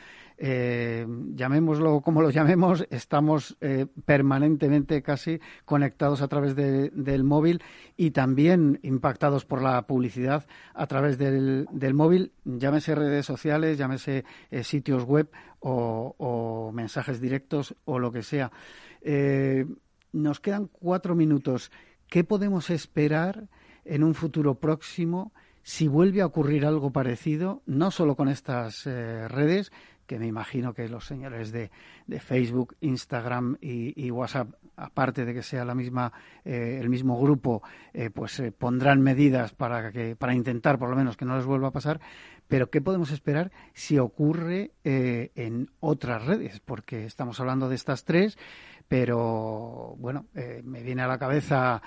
[0.46, 7.64] eh, llamémoslo como lo llamemos, estamos eh, permanentemente casi conectados a través del móvil
[7.96, 14.66] y también impactados por la publicidad a través del, móvil, llámese redes sociales, llámese eh,
[14.66, 18.52] sitios web o, mensajes directos o lo que sea.
[20.12, 21.72] Nos quedan cuatro minutos.
[22.10, 23.48] ¿Qué podemos esperar
[23.86, 25.32] en un futuro próximo?
[25.64, 29.72] Si vuelve a ocurrir algo parecido, no solo con estas redes,
[30.06, 31.72] que me imagino que los señores de,
[32.20, 36.12] Facebook, Instagram y, WhatsApp, aparte de que sea la misma,
[36.44, 40.96] eh, el mismo grupo, eh, pues eh, pondrán medidas para, que, para intentar por lo
[40.96, 42.00] menos que no les vuelva a pasar.
[42.48, 46.60] Pero ¿qué podemos esperar si ocurre en otras redes?
[46.60, 48.38] Porque estamos hablando de estas tres,
[48.90, 50.26] pero bueno,
[50.64, 51.82] me viene a la cabeza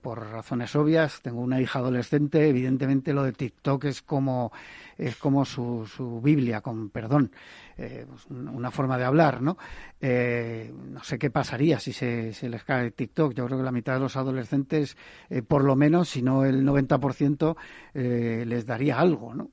[0.00, 1.20] por razones obvias.
[1.20, 4.52] Tengo una hija adolescente, evidentemente lo de TikTok es como
[4.98, 7.32] es como su, su Biblia, con perdón,
[7.76, 9.56] eh, pues una forma de hablar, ¿no?
[10.00, 13.34] Eh, no sé qué pasaría si se, se, les cae TikTok.
[13.34, 14.96] Yo creo que la mitad de los adolescentes,
[15.30, 17.56] eh, por lo menos, si no el 90%,
[17.94, 19.50] les daría algo, ¿no?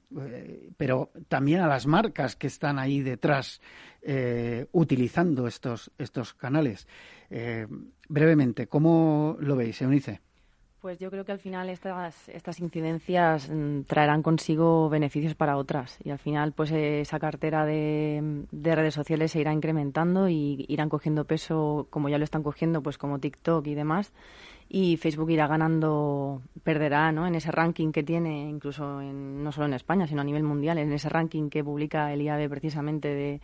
[0.77, 3.62] pero también a las marcas que están ahí detrás
[4.71, 6.88] utilizando estos, estos canales.
[8.09, 10.21] Brevemente, ¿cómo lo veis, Eunice?
[10.81, 15.99] Pues yo creo que al final estas, estas incidencias mm, traerán consigo beneficios para otras
[16.03, 21.25] y al final pues esa cartera de, redes sociales se irá incrementando y irán cogiendo
[21.25, 24.11] peso como ya lo están cogiendo pues como TikTok y demás
[24.69, 27.27] y Facebook irá ganando, perderá ¿no?
[27.27, 30.79] en ese ranking que tiene incluso en, no solo en España sino a nivel mundial,
[30.79, 33.39] en ese ranking que publica el IAB precisamente de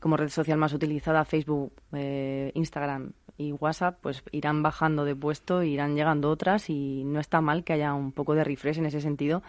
[0.00, 5.62] como red social más utilizada Facebook, eh, Instagram y WhatsApp pues irán bajando de puesto,
[5.62, 9.00] irán llegando otras y no está mal que haya un poco de refresh en ese
[9.00, 9.42] sentido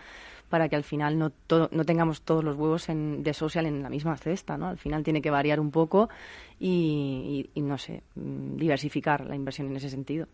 [0.47, 3.89] para que al final no, no tengamos todos los huevos en, de social en la
[3.89, 4.67] misma cesta, ¿no?
[4.67, 6.09] Al final tiene que variar un poco
[6.59, 10.27] y no sé, mm, diversificar la inversión en ese sentido.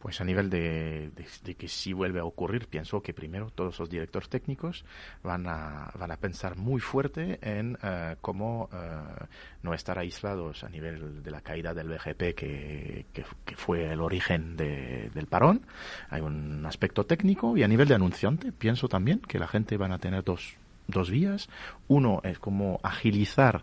[0.00, 1.10] Pues a nivel de,
[1.58, 4.84] que si vuelve a ocurrir, pienso que primero todos los directores técnicos
[5.22, 9.26] van a, van a pensar muy fuerte en eh, cómo eh,
[9.62, 13.24] no estar aislados a nivel de la caída del BGP que, que,
[13.56, 15.66] fue el origen del parón.
[16.08, 19.92] Hay un aspecto técnico y a nivel de anunciante pienso también que la gente van
[19.92, 20.56] a tener dos,
[20.90, 21.48] dos vías.
[21.88, 23.62] Uno es como agilizar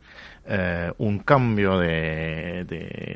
[0.49, 2.63] eh, un cambio de,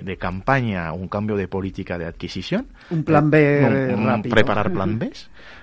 [0.04, 2.68] de, campaña, un cambio de política de adquisición.
[2.90, 5.14] Un plan B eh, Preparar plan B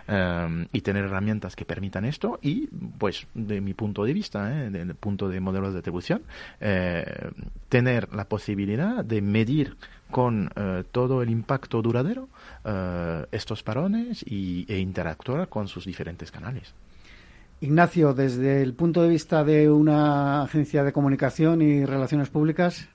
[0.09, 2.39] eh, y tener herramientas que permitan esto.
[2.41, 6.23] Y, pues, de mi punto de vista, del punto de modelos de atribución,
[7.69, 9.77] tener la posibilidad de medir
[10.11, 10.51] con
[10.91, 12.29] todo el impacto duradero
[13.31, 16.73] estos parones y, e interactuar con sus diferentes canales.
[17.61, 22.89] Ignacio, desde el punto de vista de una agencia de comunicación y relaciones públicas.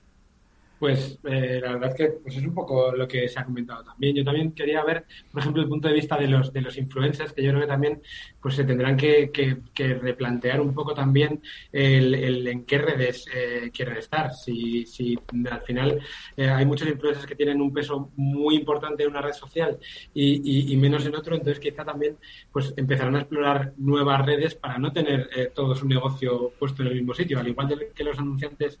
[0.84, 3.82] Pues eh, la verdad es que pues es un poco lo que se ha comentado
[3.82, 4.14] también.
[4.14, 7.32] Yo también quería ver, por ejemplo, el punto de vista de los de los influencers,
[7.32, 8.02] que yo creo que también
[8.38, 11.40] pues se tendrán que, que, replantear un poco también
[11.72, 14.34] el, en qué redes eh, quieren estar.
[14.34, 15.18] Si, si
[15.50, 16.00] al final
[16.36, 19.78] eh, hay muchos influencers que tienen un peso muy importante en una red social
[20.12, 22.18] y, menos en otro, entonces quizá también
[22.52, 26.94] pues empezarán a explorar nuevas redes para no tener todo su negocio puesto en el
[26.96, 27.38] mismo sitio.
[27.38, 28.78] Al igual que los anunciantes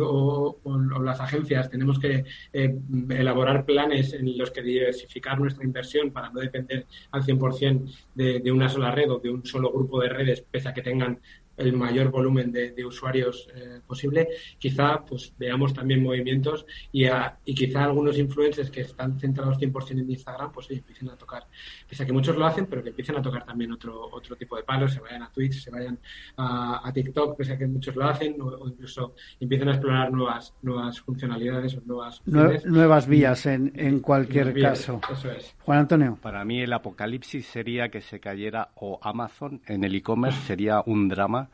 [0.00, 2.78] o, o las agencias tenemos que eh,
[3.10, 8.52] elaborar planes en los que diversificar nuestra inversión para no depender al 100% de, de
[8.52, 11.20] una sola red o de un solo grupo de redes, pese a que tengan
[11.60, 17.04] el mayor volumen de, usuarios eh, posible, quizá pues veamos también movimientos y,
[17.44, 21.46] y quizá algunos influencers que están centrados 100% en Instagram, pues empiecen a tocar,
[21.88, 24.56] pese a que muchos lo hacen, pero que empiecen a tocar también otro otro tipo
[24.56, 25.98] de palos, se vayan a Twitch, se vayan
[26.36, 31.00] a, TikTok, pese a que muchos lo hacen, o, incluso empiecen a explorar nuevas nuevas
[31.00, 35.00] funcionalidades o nuevas nuevas vías en, en cualquier caso.
[35.10, 35.54] Eso es.
[35.60, 36.18] Juan Antonio.
[36.20, 41.08] Para mí el apocalipsis sería que se cayera o Amazon en el e-commerce sería un
[41.08, 41.49] drama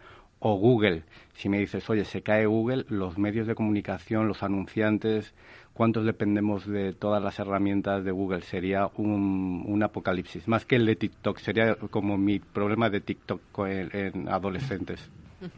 [0.49, 1.03] o Google.
[1.35, 5.35] Si me dices, oye, se cae Google, los medios de comunicación, los anunciantes,
[5.73, 8.43] ¿cuántos dependemos de todas las herramientas de Google?
[8.43, 10.47] Sería un, apocalipsis.
[10.47, 15.01] Más que el de TikTok, sería como mi problema de TikTok en, adolescentes.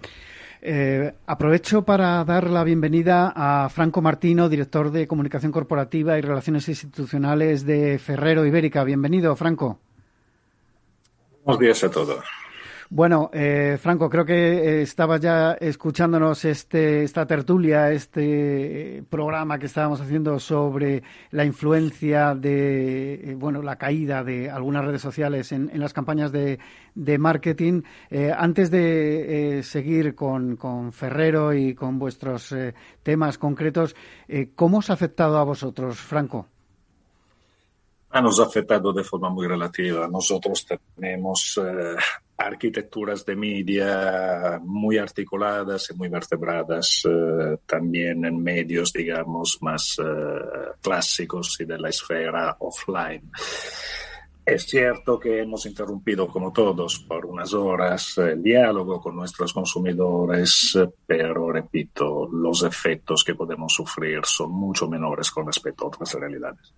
[0.60, 6.68] Eh, aprovecho para dar la bienvenida a Franco Martino, director de Comunicación Corporativa y Relaciones
[6.68, 8.82] Institucionales de Ferrero Ibérica.
[8.82, 9.78] Bienvenido, Franco.
[11.44, 12.24] Buenos días a todos.
[12.90, 19.66] Bueno, eh, Franco, creo que eh, estabas ya escuchándonos este, esta tertulia, este programa que
[19.66, 25.70] estábamos haciendo sobre la influencia de, eh, bueno, la caída de algunas redes sociales en,
[25.78, 26.58] las campañas de,
[27.18, 27.82] marketing.
[28.36, 32.54] antes de seguir con, con, Ferrero y con vuestros
[33.02, 33.94] temas concretos,
[34.56, 36.46] ¿cómo os ha afectado a vosotros, Franco?
[38.10, 40.08] Ah, nos ha afectado de forma muy relativa.
[40.08, 40.66] Nosotros
[40.96, 41.60] tenemos
[42.38, 50.72] arquitecturas de media muy articuladas y muy vertebradas, eh, también en medios, digamos, más eh,
[50.80, 53.30] clásicos y de la esfera offline.
[54.46, 60.78] Es cierto que hemos interrumpido, como todos, por unas horas el diálogo con nuestros consumidores,
[61.06, 66.72] pero repito, los efectos que podemos sufrir son mucho menores con respecto a otras realidades.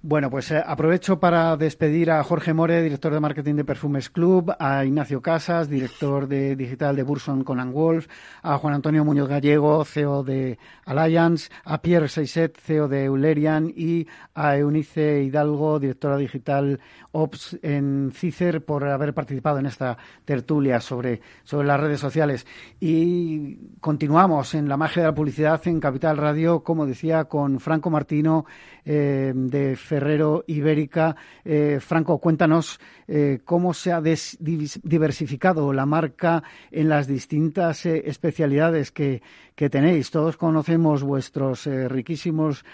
[0.00, 4.54] Bueno, pues eh, aprovecho para despedir a Jorge More, director de marketing de Perfumes Club,
[4.56, 8.06] a Ignacio Casas, director de digital de Burson Conan Wolf,
[8.42, 14.06] a Juan Antonio Muñoz Gallego, CEO de Alliance, a Pierre Seiset, CEO de Eulerian y
[14.36, 16.78] a Eunice Hidalgo, directora digital
[17.10, 22.46] Ops en CICER, por haber participado en esta tertulia sobre, sobre las redes sociales.
[22.78, 27.90] Y continuamos en la magia de la publicidad en Capital Radio, como decía, con Franco
[27.90, 28.46] Martino
[28.84, 31.16] eh, de Ferrero Ibérica.
[31.44, 32.78] Eh, Franco, cuéntanos
[33.08, 39.22] eh, cómo se ha diversificado la marca en las distintas eh, especialidades que,
[39.56, 40.12] tenéis.
[40.12, 42.64] Todos conocemos vuestros riquísimos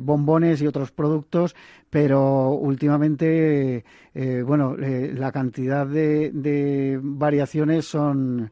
[0.00, 1.54] bombones y otros productos,
[1.88, 3.84] pero últimamente,
[4.44, 8.50] bueno, la cantidad de, variaciones son,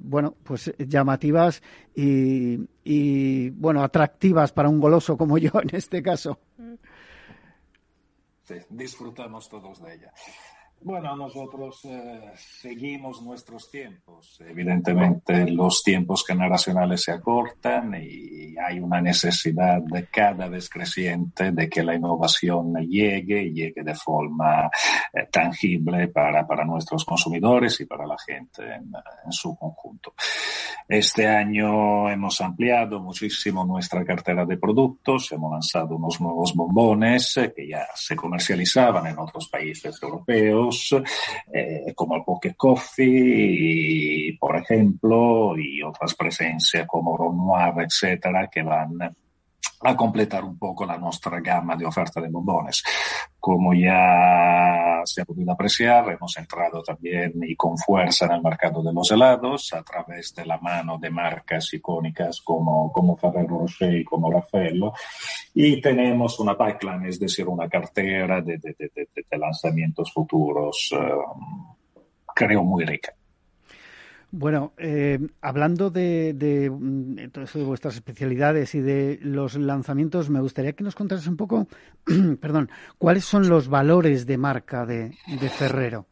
[0.00, 1.60] bueno, pues llamativas
[1.92, 6.38] y, y, bueno, atractivas para un goloso como yo en este caso.
[8.68, 10.12] Disfrutamos todos de ella.
[10.82, 14.38] Bueno, nosotros eh, seguimos nuestros tiempos.
[14.46, 21.82] Evidentemente, los tiempos generacionales se acortan y hay una necesidad cada vez creciente de que
[21.82, 24.70] la innovación llegue llegue de forma
[25.12, 28.92] eh, tangible para, para, nuestros consumidores y para la gente en,
[29.24, 30.14] en, su conjunto.
[30.88, 37.52] Este año hemos ampliado muchísimo nuestra cartera de productos, hemos lanzado unos nuevos bombones eh,
[37.54, 40.65] que ya se comercializaban en otros países europeos
[41.52, 48.62] eh, como el Pocket Coffee, por ejemplo, y otras presencias como Ron Noir, etcétera, que
[48.62, 49.16] van
[49.80, 52.82] a completar un poco la nuestra gama de oferta de bombones.
[53.46, 58.82] Como ya se ha podido apreciar, hemos entrado también y con fuerza en el mercado
[58.82, 63.94] de los helados a través de la mano de marcas icónicas como, como Ferrero Rocher
[63.94, 64.94] y como Raffaello.
[65.54, 72.02] Y tenemos una pipeline, es decir, una cartera de, de, de, de lanzamientos futuros, eh,
[72.34, 73.15] creo, muy rica.
[74.32, 80.72] Bueno, eh, hablando de, de, mm, de, vuestras especialidades y de los lanzamientos, me gustaría
[80.72, 81.68] que nos contaras un poco,
[82.40, 86.06] perdón, cuáles son los valores de marca de, de Ferrero.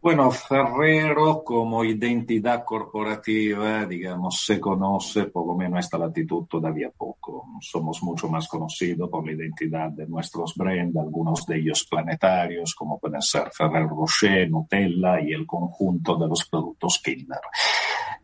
[0.00, 7.46] Bueno, Ferrero como identidad corporativa, digamos, se conoce, por lo menos esta latitud, todavía poco.
[7.60, 13.00] Somos mucho más conocidos por la identidad de nuestros brands, algunos de ellos planetarios, como
[13.00, 17.40] pueden ser Ferrero Rocher, Nutella y el conjunto de los productos Kinder.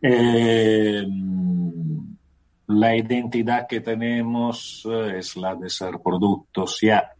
[0.01, 1.05] Eh,
[2.67, 7.14] la identidad que tenemos eh, es la de ser productos ya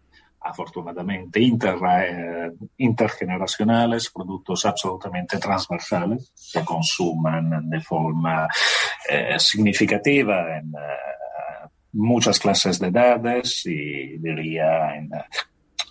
[0.46, 8.48] afortunadamente inter, eh, intergeneracionales, productos absolutamente transversales, se consuman de forma
[9.10, 15.10] eh, significativa en eh, muchas clases de edades y diría en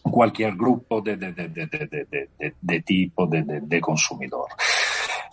[0.03, 4.49] cualquier grupo de, de, de, de tipo de, consumidor.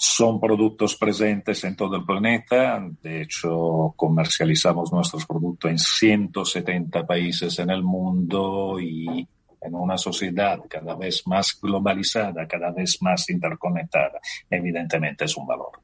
[0.04, 2.84] Son productos presentes en todo el planeta.
[3.04, 9.28] De hecho, comercializamos nuestros productos en 170 países en el mundo y
[9.62, 14.20] en una sociedad cada vez más globalizada, cada vez más interconectada.
[14.50, 15.80] Evidentemente es un valor.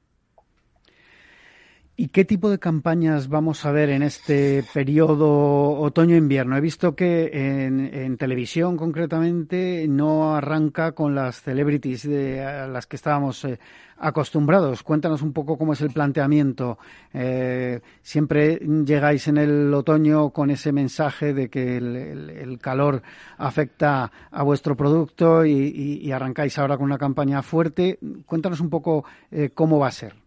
[2.00, 6.56] ¿Y qué tipo de campañas vamos a ver en este periodo otoño-invierno?
[6.56, 12.98] He visto que en, televisión concretamente no arranca con las celebrities de, a las que
[12.98, 13.58] estábamos eh,
[13.98, 14.84] acostumbrados.
[14.84, 16.78] Cuéntanos un poco cómo es el planteamiento.
[17.16, 23.02] Eh, siempre llegáis en el otoño con ese mensaje de que el, calor
[23.40, 27.98] afecta a vuestro producto y, arrancáis ahora con una campaña fuerte.
[28.28, 30.27] Cuéntanos un poco eh, cómo va a ser.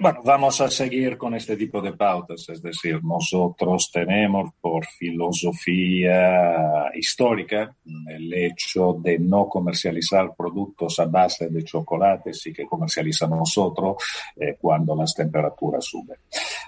[0.00, 6.90] Bueno, vamos a seguir con este tipo de pautas, es decir, nosotros tenemos por filosofía
[6.94, 7.76] histórica
[8.08, 13.96] el hecho de no comercializar productos a base de chocolate, sí que comercializamos nosotros
[14.36, 16.16] eh, cuando las temperaturas suben.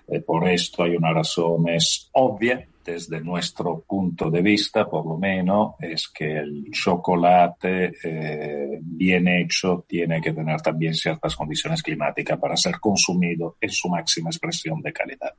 [0.09, 5.17] Eh, por esto hay una razón es obvia desde nuestro punto de vista, por lo
[5.17, 12.39] menos, es que el chocolate eh, bien hecho tiene que tener también ciertas condiciones climáticas
[12.39, 15.35] para ser consumido en su máxima expresión de calidad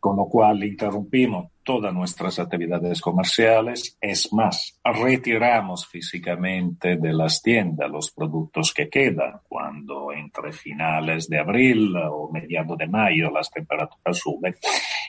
[0.00, 3.98] con lo cual interrumpimos todas nuestras actividades comerciales.
[4.00, 11.40] Es más, retiramos físicamente de las tiendas los productos que quedan cuando entre finales de
[11.40, 14.54] abril o mediados de mayo las temperaturas suben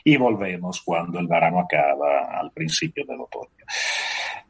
[0.04, 3.64] y volvemos cuando el verano acaba al principio del otoño.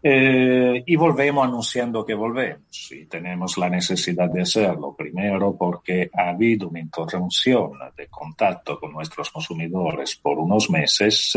[0.00, 4.94] Eh, y volvemos anunciando que volvemos y tenemos la necesidad de hacerlo.
[4.96, 11.32] Primero porque ha habido una interrupción de contacto con nuestros consumidores por unos meses.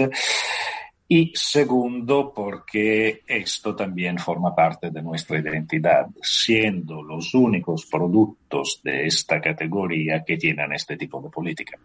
[1.07, 9.07] Y segundo, porque esto también forma parte de nuestra identidad, siendo los únicos productos de
[9.07, 11.77] esta categoría que tienen este tipo de política.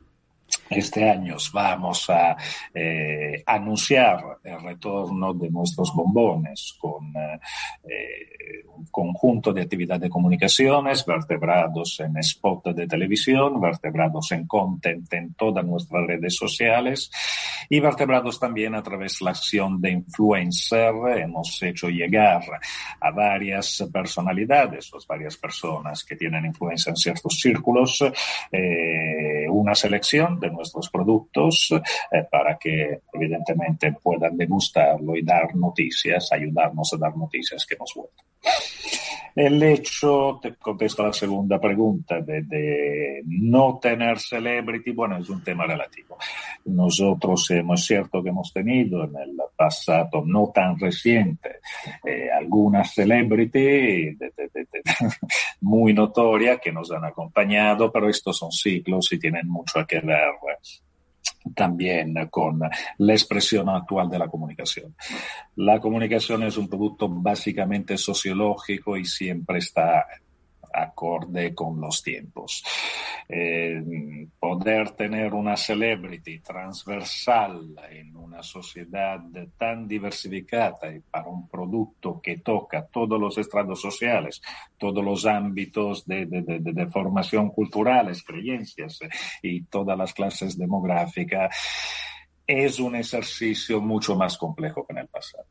[0.68, 2.36] Este año vamos a
[2.74, 11.06] eh, anunciar el retorno de nuestros bombones con eh, un conjunto de actividades de comunicaciones
[11.06, 17.10] vertebrados en spot de televisión, vertebrados en content en todas nuestras redes sociales
[17.68, 20.92] y vertebrados también a través de la acción de influencer.
[21.16, 22.42] Hemos hecho llegar
[23.00, 28.02] a varias personalidades, o varias personas que tienen influencia en ciertos círculos,
[28.52, 36.32] eh, una selección de nuestros productos eh, para que evidentemente puedan degustarlo y dar noticias,
[36.32, 38.26] ayudarnos a dar noticias que nos gustan.
[39.36, 45.66] El hecho, te contesto la segunda pregunta, de, no tener celebrity, bueno, es un tema
[45.66, 46.16] relativo.
[46.64, 51.56] Nosotros hemos cierto que hemos tenido en el pasado no tan reciente
[52.02, 54.16] eh, algunas celebrity
[55.60, 60.30] muy notorias que nos han acompañado, pero estos son ciclos y tienen mucho que ver
[61.54, 62.60] también con
[62.98, 64.94] la expresión actual de la comunicación.
[65.56, 70.06] La comunicación es un producto básicamente sociológico y siempre está
[70.76, 72.62] acorde con los tiempos.
[73.28, 73.82] Eh,
[74.38, 79.20] poder tener una celebrity transversal en una sociedad
[79.56, 84.40] tan diversificada y para un producto que toca todos los estrados sociales,
[84.78, 89.00] todos los ámbitos de, de formación culturales, creencias
[89.42, 91.54] y todas las clases demográficas,
[92.46, 95.46] es un ejercicio mucho más complejo que en el pasado.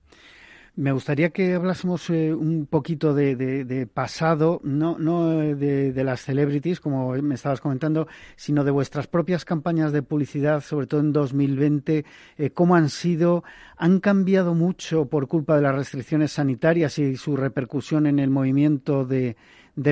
[0.78, 7.14] Me gustaría que hablásemos eh, un poquito de, pasado, no, eh, de, las celebrities, como
[7.14, 12.04] me estabas comentando, sino de vuestras propias campañas de publicidad, sobre todo en 2020.
[12.38, 13.46] Eh, ¿Cómo han sido?
[13.78, 19.06] ¿Han cambiado mucho por culpa de las restricciones sanitarias y su repercusión en el movimiento
[19.06, 19.38] de,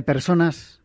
[0.05, 0.81] personas?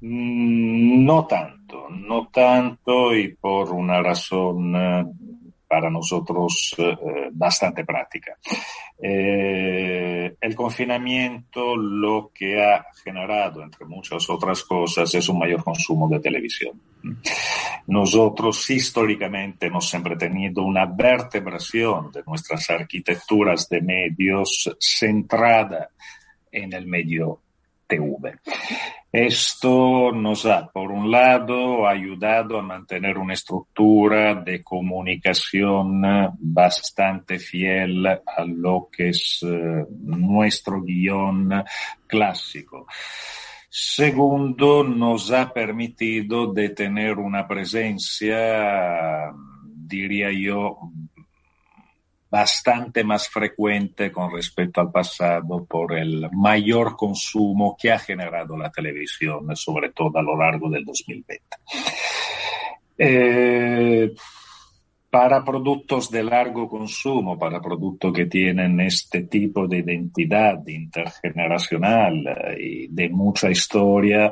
[0.00, 4.74] no tanto, no tanto y por una razón
[5.68, 6.96] para nosotros eh,
[7.30, 8.38] bastante práctica.
[9.00, 16.08] Eh, el confinamiento lo que ha generado, entre muchas otras cosas, es un mayor consumo
[16.08, 16.80] de televisión.
[17.86, 25.90] Nosotros históricamente hemos siempre tenido una vertebración de nuestras arquitecturas de medios centrada
[26.50, 27.40] en el medio
[27.86, 28.38] TV.
[29.10, 36.02] Esto nos ha, por un lado, ayudado a mantener una estructura de comunicación
[36.38, 41.64] bastante fiel a lo que es eh, nuestro guion
[42.06, 42.86] clásico.
[43.70, 49.32] Segundo, nos ha permitido de tener una presencia,
[49.64, 50.90] diría yo,
[52.30, 58.70] bastante más frecuente con respecto al pasado por el mayor consumo que ha generado la
[58.70, 61.40] televisión, sobre todo a lo largo del 2020.
[62.98, 64.14] Eh,
[65.10, 72.56] para productos de largo consumo, para productos que tienen este tipo de identidad intergeneracional eh,
[72.60, 74.30] y de mucha historia,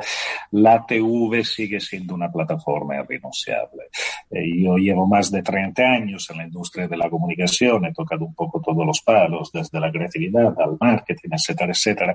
[0.50, 3.84] la TV sigue siendo una plataforma irrenunciable.
[4.30, 8.26] Eh, yo llevo más de 30 años en la industria de la comunicación, he tocado
[8.26, 12.14] un poco todos los palos, desde la creatividad al marketing, etcétera, etcétera.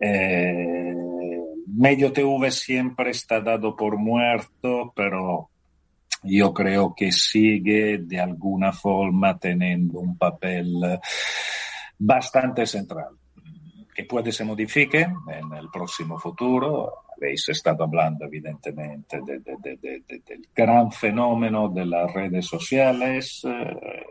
[0.00, 0.94] Eh,
[1.68, 5.50] medio TV siempre está dado por muerto, pero
[6.22, 11.00] yo creo que sigue de alguna forma teniendo un papel
[11.98, 13.20] bastante central
[13.94, 17.04] que puede se modifique en el próximo futuro.
[17.16, 23.42] Habéis estado hablando evidentemente de, de, de, del gran fenómeno de las redes sociales.
[23.44, 24.04] Eh,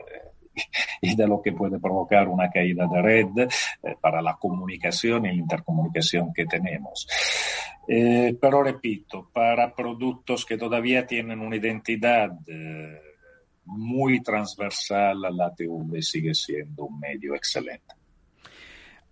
[1.02, 5.30] y de lo que puede provocar una caída de red eh, para la comunicación y
[5.30, 7.08] la intercomunicación que tenemos.
[7.92, 13.02] Eh, pero repito, para productos que todavía tienen una identidad eh,
[13.66, 17.96] muy transversal, la TV sigue siendo un medio excelente.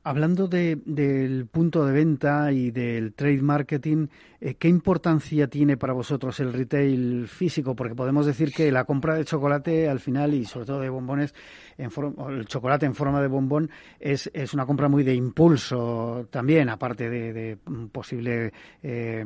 [0.04, 4.08] Hablando del punto de venta y del trade marketing,
[4.40, 7.76] ¿qué importancia tiene para vosotros el retail físico?
[7.76, 11.34] Porque podemos decir que la compra de chocolate al final y sobre todo de bombones,
[11.78, 11.92] en
[12.30, 13.70] el chocolate en forma de bombón
[14.00, 17.58] es, es una compra muy de impulso también, aparte de,
[17.92, 19.26] posible eh,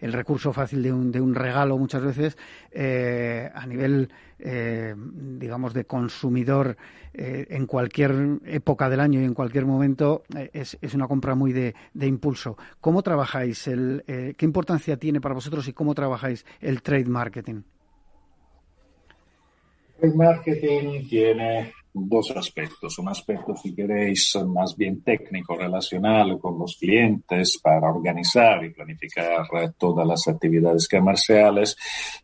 [0.00, 2.36] el recurso fácil de un, de un regalo muchas veces
[2.70, 4.08] eh, a nivel
[4.44, 6.76] eh, digamos, de consumidor
[7.14, 11.36] eh, en cualquier época del año y en cualquier momento, eh, es, es, una compra
[11.36, 12.56] muy de, de impulso.
[12.80, 13.68] ¿Cómo trabajáis?
[13.68, 17.62] El, ¿Qué importancia tiene para vosotros y cómo trabajáis el trade marketing?
[20.02, 22.98] El marketing tiene dos aspectos.
[22.98, 29.46] Un aspecto, si queréis, más bien técnico, relacional con los clientes para organizar y planificar
[29.78, 31.76] todas las actividades comerciales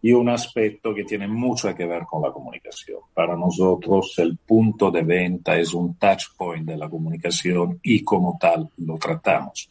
[0.02, 3.00] y un aspecto que tiene mucho que ver con la comunicación.
[3.14, 8.36] Para nosotros el punto de venta es un touch point de la comunicación y como
[8.40, 9.68] tal lo tratamos.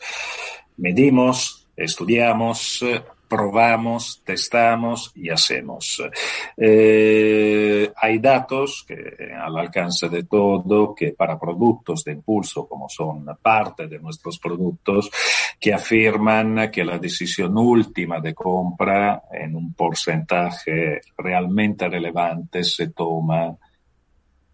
[0.77, 2.83] Medimos, estudiamos,
[3.27, 6.01] probamos, testamos y hacemos.
[6.55, 13.25] Eh, hay datos que al alcance de todo que para productos de impulso, como son
[13.41, 15.09] parte de nuestros productos,
[15.59, 23.55] que afirman que la decisión última de compra en un porcentaje realmente relevante se toma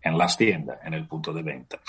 [0.02, 1.80] en las tiendas, en el punto de venta.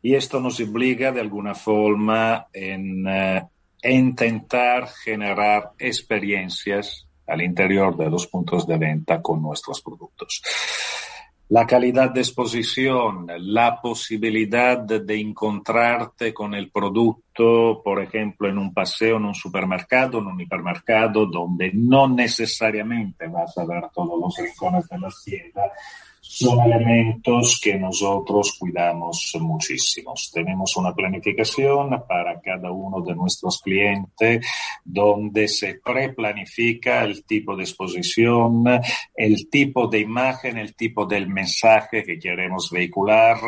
[0.00, 3.42] Y esto nos obliga de alguna forma en eh,
[3.80, 10.42] e intentar generar experiencias al interior de los puntos de venta con nuestros productos.
[11.50, 18.74] La calidad de exposición, la posibilidad de encontrarte con el producto, por ejemplo, en un
[18.74, 24.36] paseo, en un supermercado, en un hipermercado, donde no necesariamente vas a ver todos los
[24.36, 25.72] rincones de la tienda,
[26.30, 30.12] son elementos que nosotros cuidamos muchísimo.
[30.30, 34.46] Tenemos una planificación para cada uno de nuestros clientes
[34.84, 38.62] donde se preplanifica el tipo de exposición,
[39.16, 43.38] el tipo de imagen, el tipo del mensaje que queremos vehicular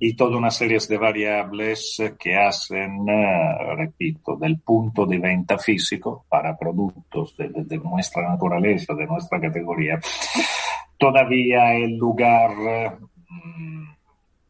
[0.00, 3.06] y toda una serie de variables que hacen,
[3.76, 10.00] repito, del punto de venta físico para productos de nuestra naturaleza, de nuestra categoría
[10.98, 13.84] todavía el lugar mm,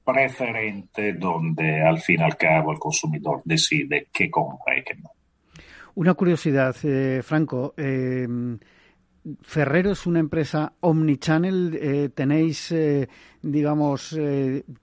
[0.04, 5.10] preferente donde al fin y al cabo el consumidor decide qué compra y qué no.
[5.94, 7.74] Una curiosidad, eh, Franco.
[7.76, 8.28] Eh,
[9.42, 11.78] Ferrero es una empresa omnichannel.
[11.80, 12.74] Eh, tenéis,
[13.42, 14.16] digamos,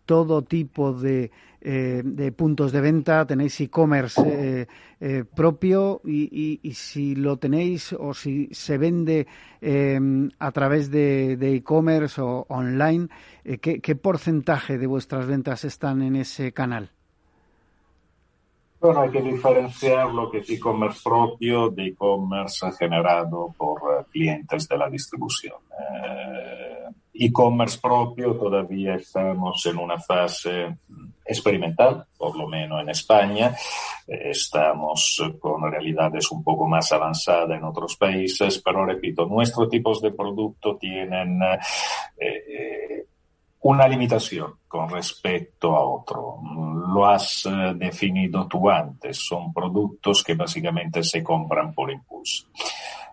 [0.05, 1.31] todo tipo de
[1.65, 4.67] eh, de puntos de venta, tenéis e-commerce eh,
[4.99, 9.25] eh, propio y, si lo tenéis o si se vende
[9.61, 13.07] em, a través de e-commerce o online,
[13.61, 16.91] ¿qué, ¿qué porcentaje de vuestras ventas están en ese canal?
[18.83, 24.77] Bueno, hay que diferenciar lo que es e-commerce propio de e-commerce generado por clientes de
[24.77, 25.55] la distribución
[27.13, 30.77] e-commerce propio todavía estamos en una fase
[31.25, 33.55] experimental, por lo menos en España.
[34.07, 40.11] Estamos con realidades un poco más avanzadas en otros países, pero repito, nuestros tipos de
[40.11, 41.39] producto tienen
[42.17, 43.05] eh,
[43.63, 46.39] una limitación con respecto a otro.
[46.93, 52.47] Lo has eh, definido tú antes, son productos que básicamente se compran por impulso.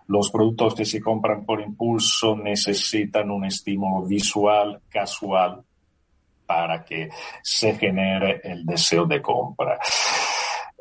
[0.07, 5.63] Los productos que se compran por impulso necesitan un estímulo visual casual
[6.45, 7.09] para que
[7.41, 9.79] se genere el deseo de compra.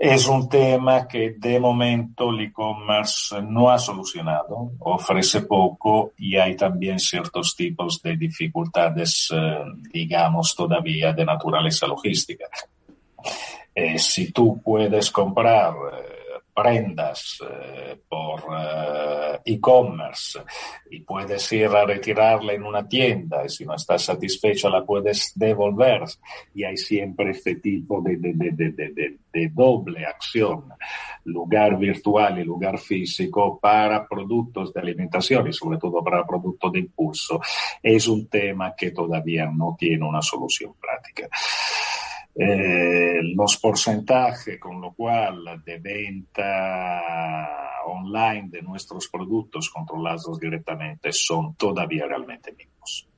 [0.03, 6.57] Es un tema que de momento el e-commerce no ha solucionado, ofrece poco y hay
[6.57, 9.59] también ciertos tipos de dificultades, eh,
[9.93, 12.47] digamos, todavía de naturaleza logística.
[13.75, 16.20] Eh, si tú puedes comprar eh,
[16.61, 20.41] prendas eh, por eh, e-commerce
[20.91, 25.33] y puedes ir a retirarla en una tienda y si no estás satisfecho la puedes
[25.35, 26.03] devolver.
[26.55, 30.65] Y hay siempre este tipo de, de, de, de doble acción,
[31.25, 36.81] lugar virtual y lugar físico para productos de alimentación y sobre todo para productos de
[36.81, 37.41] impulso,
[37.83, 41.29] es un tema que todavía no tiene una solución práctica.
[42.35, 47.03] Eh, los porcentajes con lo cual de venta
[47.87, 53.10] online de nuestros productos controlados directamente son todavía realmente mínimos.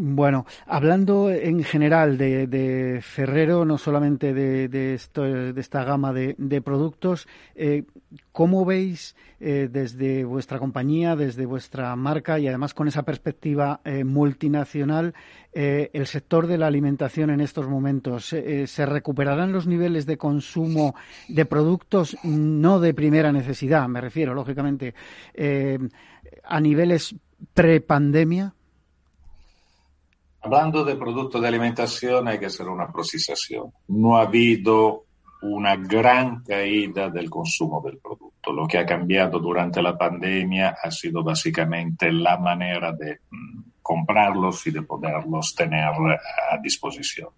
[0.00, 7.26] Bueno, hablando en general de, Ferrero, no solamente de, esta gama de, productos,
[7.56, 7.82] eh,
[8.30, 14.04] ¿cómo veis eh, desde vuestra compañía, desde vuestra marca y además con esa perspectiva eh,
[14.04, 15.14] multinacional
[15.52, 18.26] el sector de la alimentación en estos momentos?
[18.26, 20.94] ¿Se recuperarán los niveles de consumo
[21.26, 24.94] de productos no de primera necesidad, me refiero, lógicamente,
[26.44, 27.16] a niveles
[27.52, 28.54] prepandemia?
[30.40, 33.72] Hablando de productos de alimentación hay que hacer una precisación.
[33.88, 35.04] No ha habido
[35.42, 38.52] una gran caída del consumo del producto.
[38.52, 44.66] Lo que ha cambiado durante la pandemia ha sido básicamente la manera de mm, comprarlos
[44.66, 47.30] y de poderlos tener a disposición.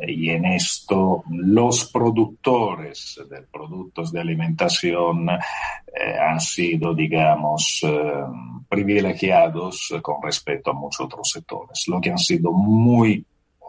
[0.00, 8.24] Y en esto los productores de productos de alimentación eh, han sido, digamos, eh,
[8.66, 11.86] privilegiados con respecto a muchos otros sectores.
[11.86, 13.22] Lo que han sido muy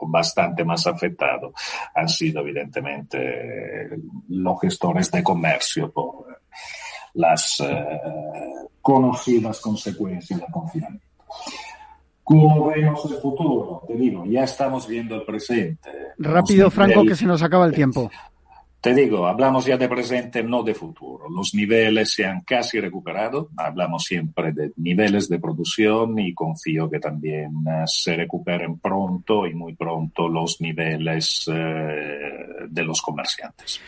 [0.04, 1.54] bastante más afectados
[1.94, 3.90] han sido evidentemente
[4.30, 6.40] los gestores de comercio por
[7.16, 8.00] las eh,
[8.82, 11.06] conocidas consecuencias del confinamiento.
[12.26, 13.84] ¿Cómo vemos el futuro?
[13.88, 15.92] Te digo, ya estamos viendo el presente.
[16.18, 18.10] Rápido, Franco, que se nos acaba el tiempo.
[18.82, 21.30] Te digo, hablamos ya de presente, no de futuro.
[21.30, 23.50] Los niveles se han casi recuperado.
[23.58, 29.54] Hablamos siempre de niveles de producción y confío que también eh, se recuperen pronto y
[29.54, 33.80] muy pronto los niveles eh, de los comerciantes.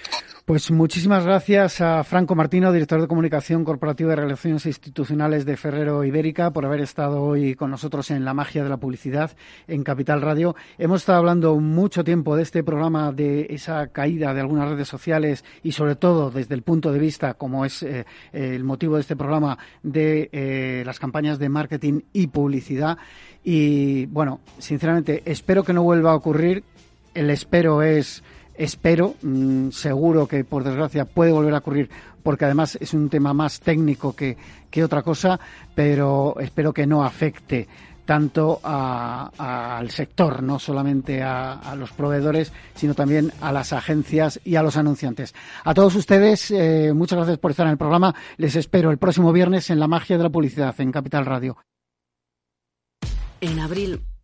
[0.47, 6.05] Pues muchísimas gracias a Franco Martino, director de Comunicación Corporativa de Relaciones Institucionales de Ferrero
[6.05, 9.35] Ibérica, por haber estado hoy con nosotros en La Magia de la Publicidad
[9.67, 10.55] en Capital Radio.
[10.77, 15.43] Hemos estado hablando mucho tiempo de este programa, de esa caída de algunas redes sociales
[15.63, 19.17] y sobre todo desde el punto de vista, como es eh, el motivo de este
[19.17, 22.97] programa, de eh, las campañas de marketing y publicidad.
[23.43, 26.63] Y bueno, sinceramente, espero que no vuelva a ocurrir.
[27.13, 28.23] El espero es
[28.57, 31.89] Espero, mm, seguro que por desgracia puede volver a ocurrir,
[32.23, 34.35] porque además es un tema más técnico que,
[34.83, 35.39] otra cosa,
[35.73, 37.67] pero espero que no afecte
[38.05, 44.61] tanto al sector, no solamente a, los proveedores, sino también a las agencias y a
[44.61, 45.33] los anunciantes.
[45.63, 48.13] A todos ustedes, eh, muchas gracias por estar en el programa.
[48.37, 51.57] Les espero el próximo viernes en La Magia de la Publicidad, en Capital Radio.
[53.41, 54.01] En abril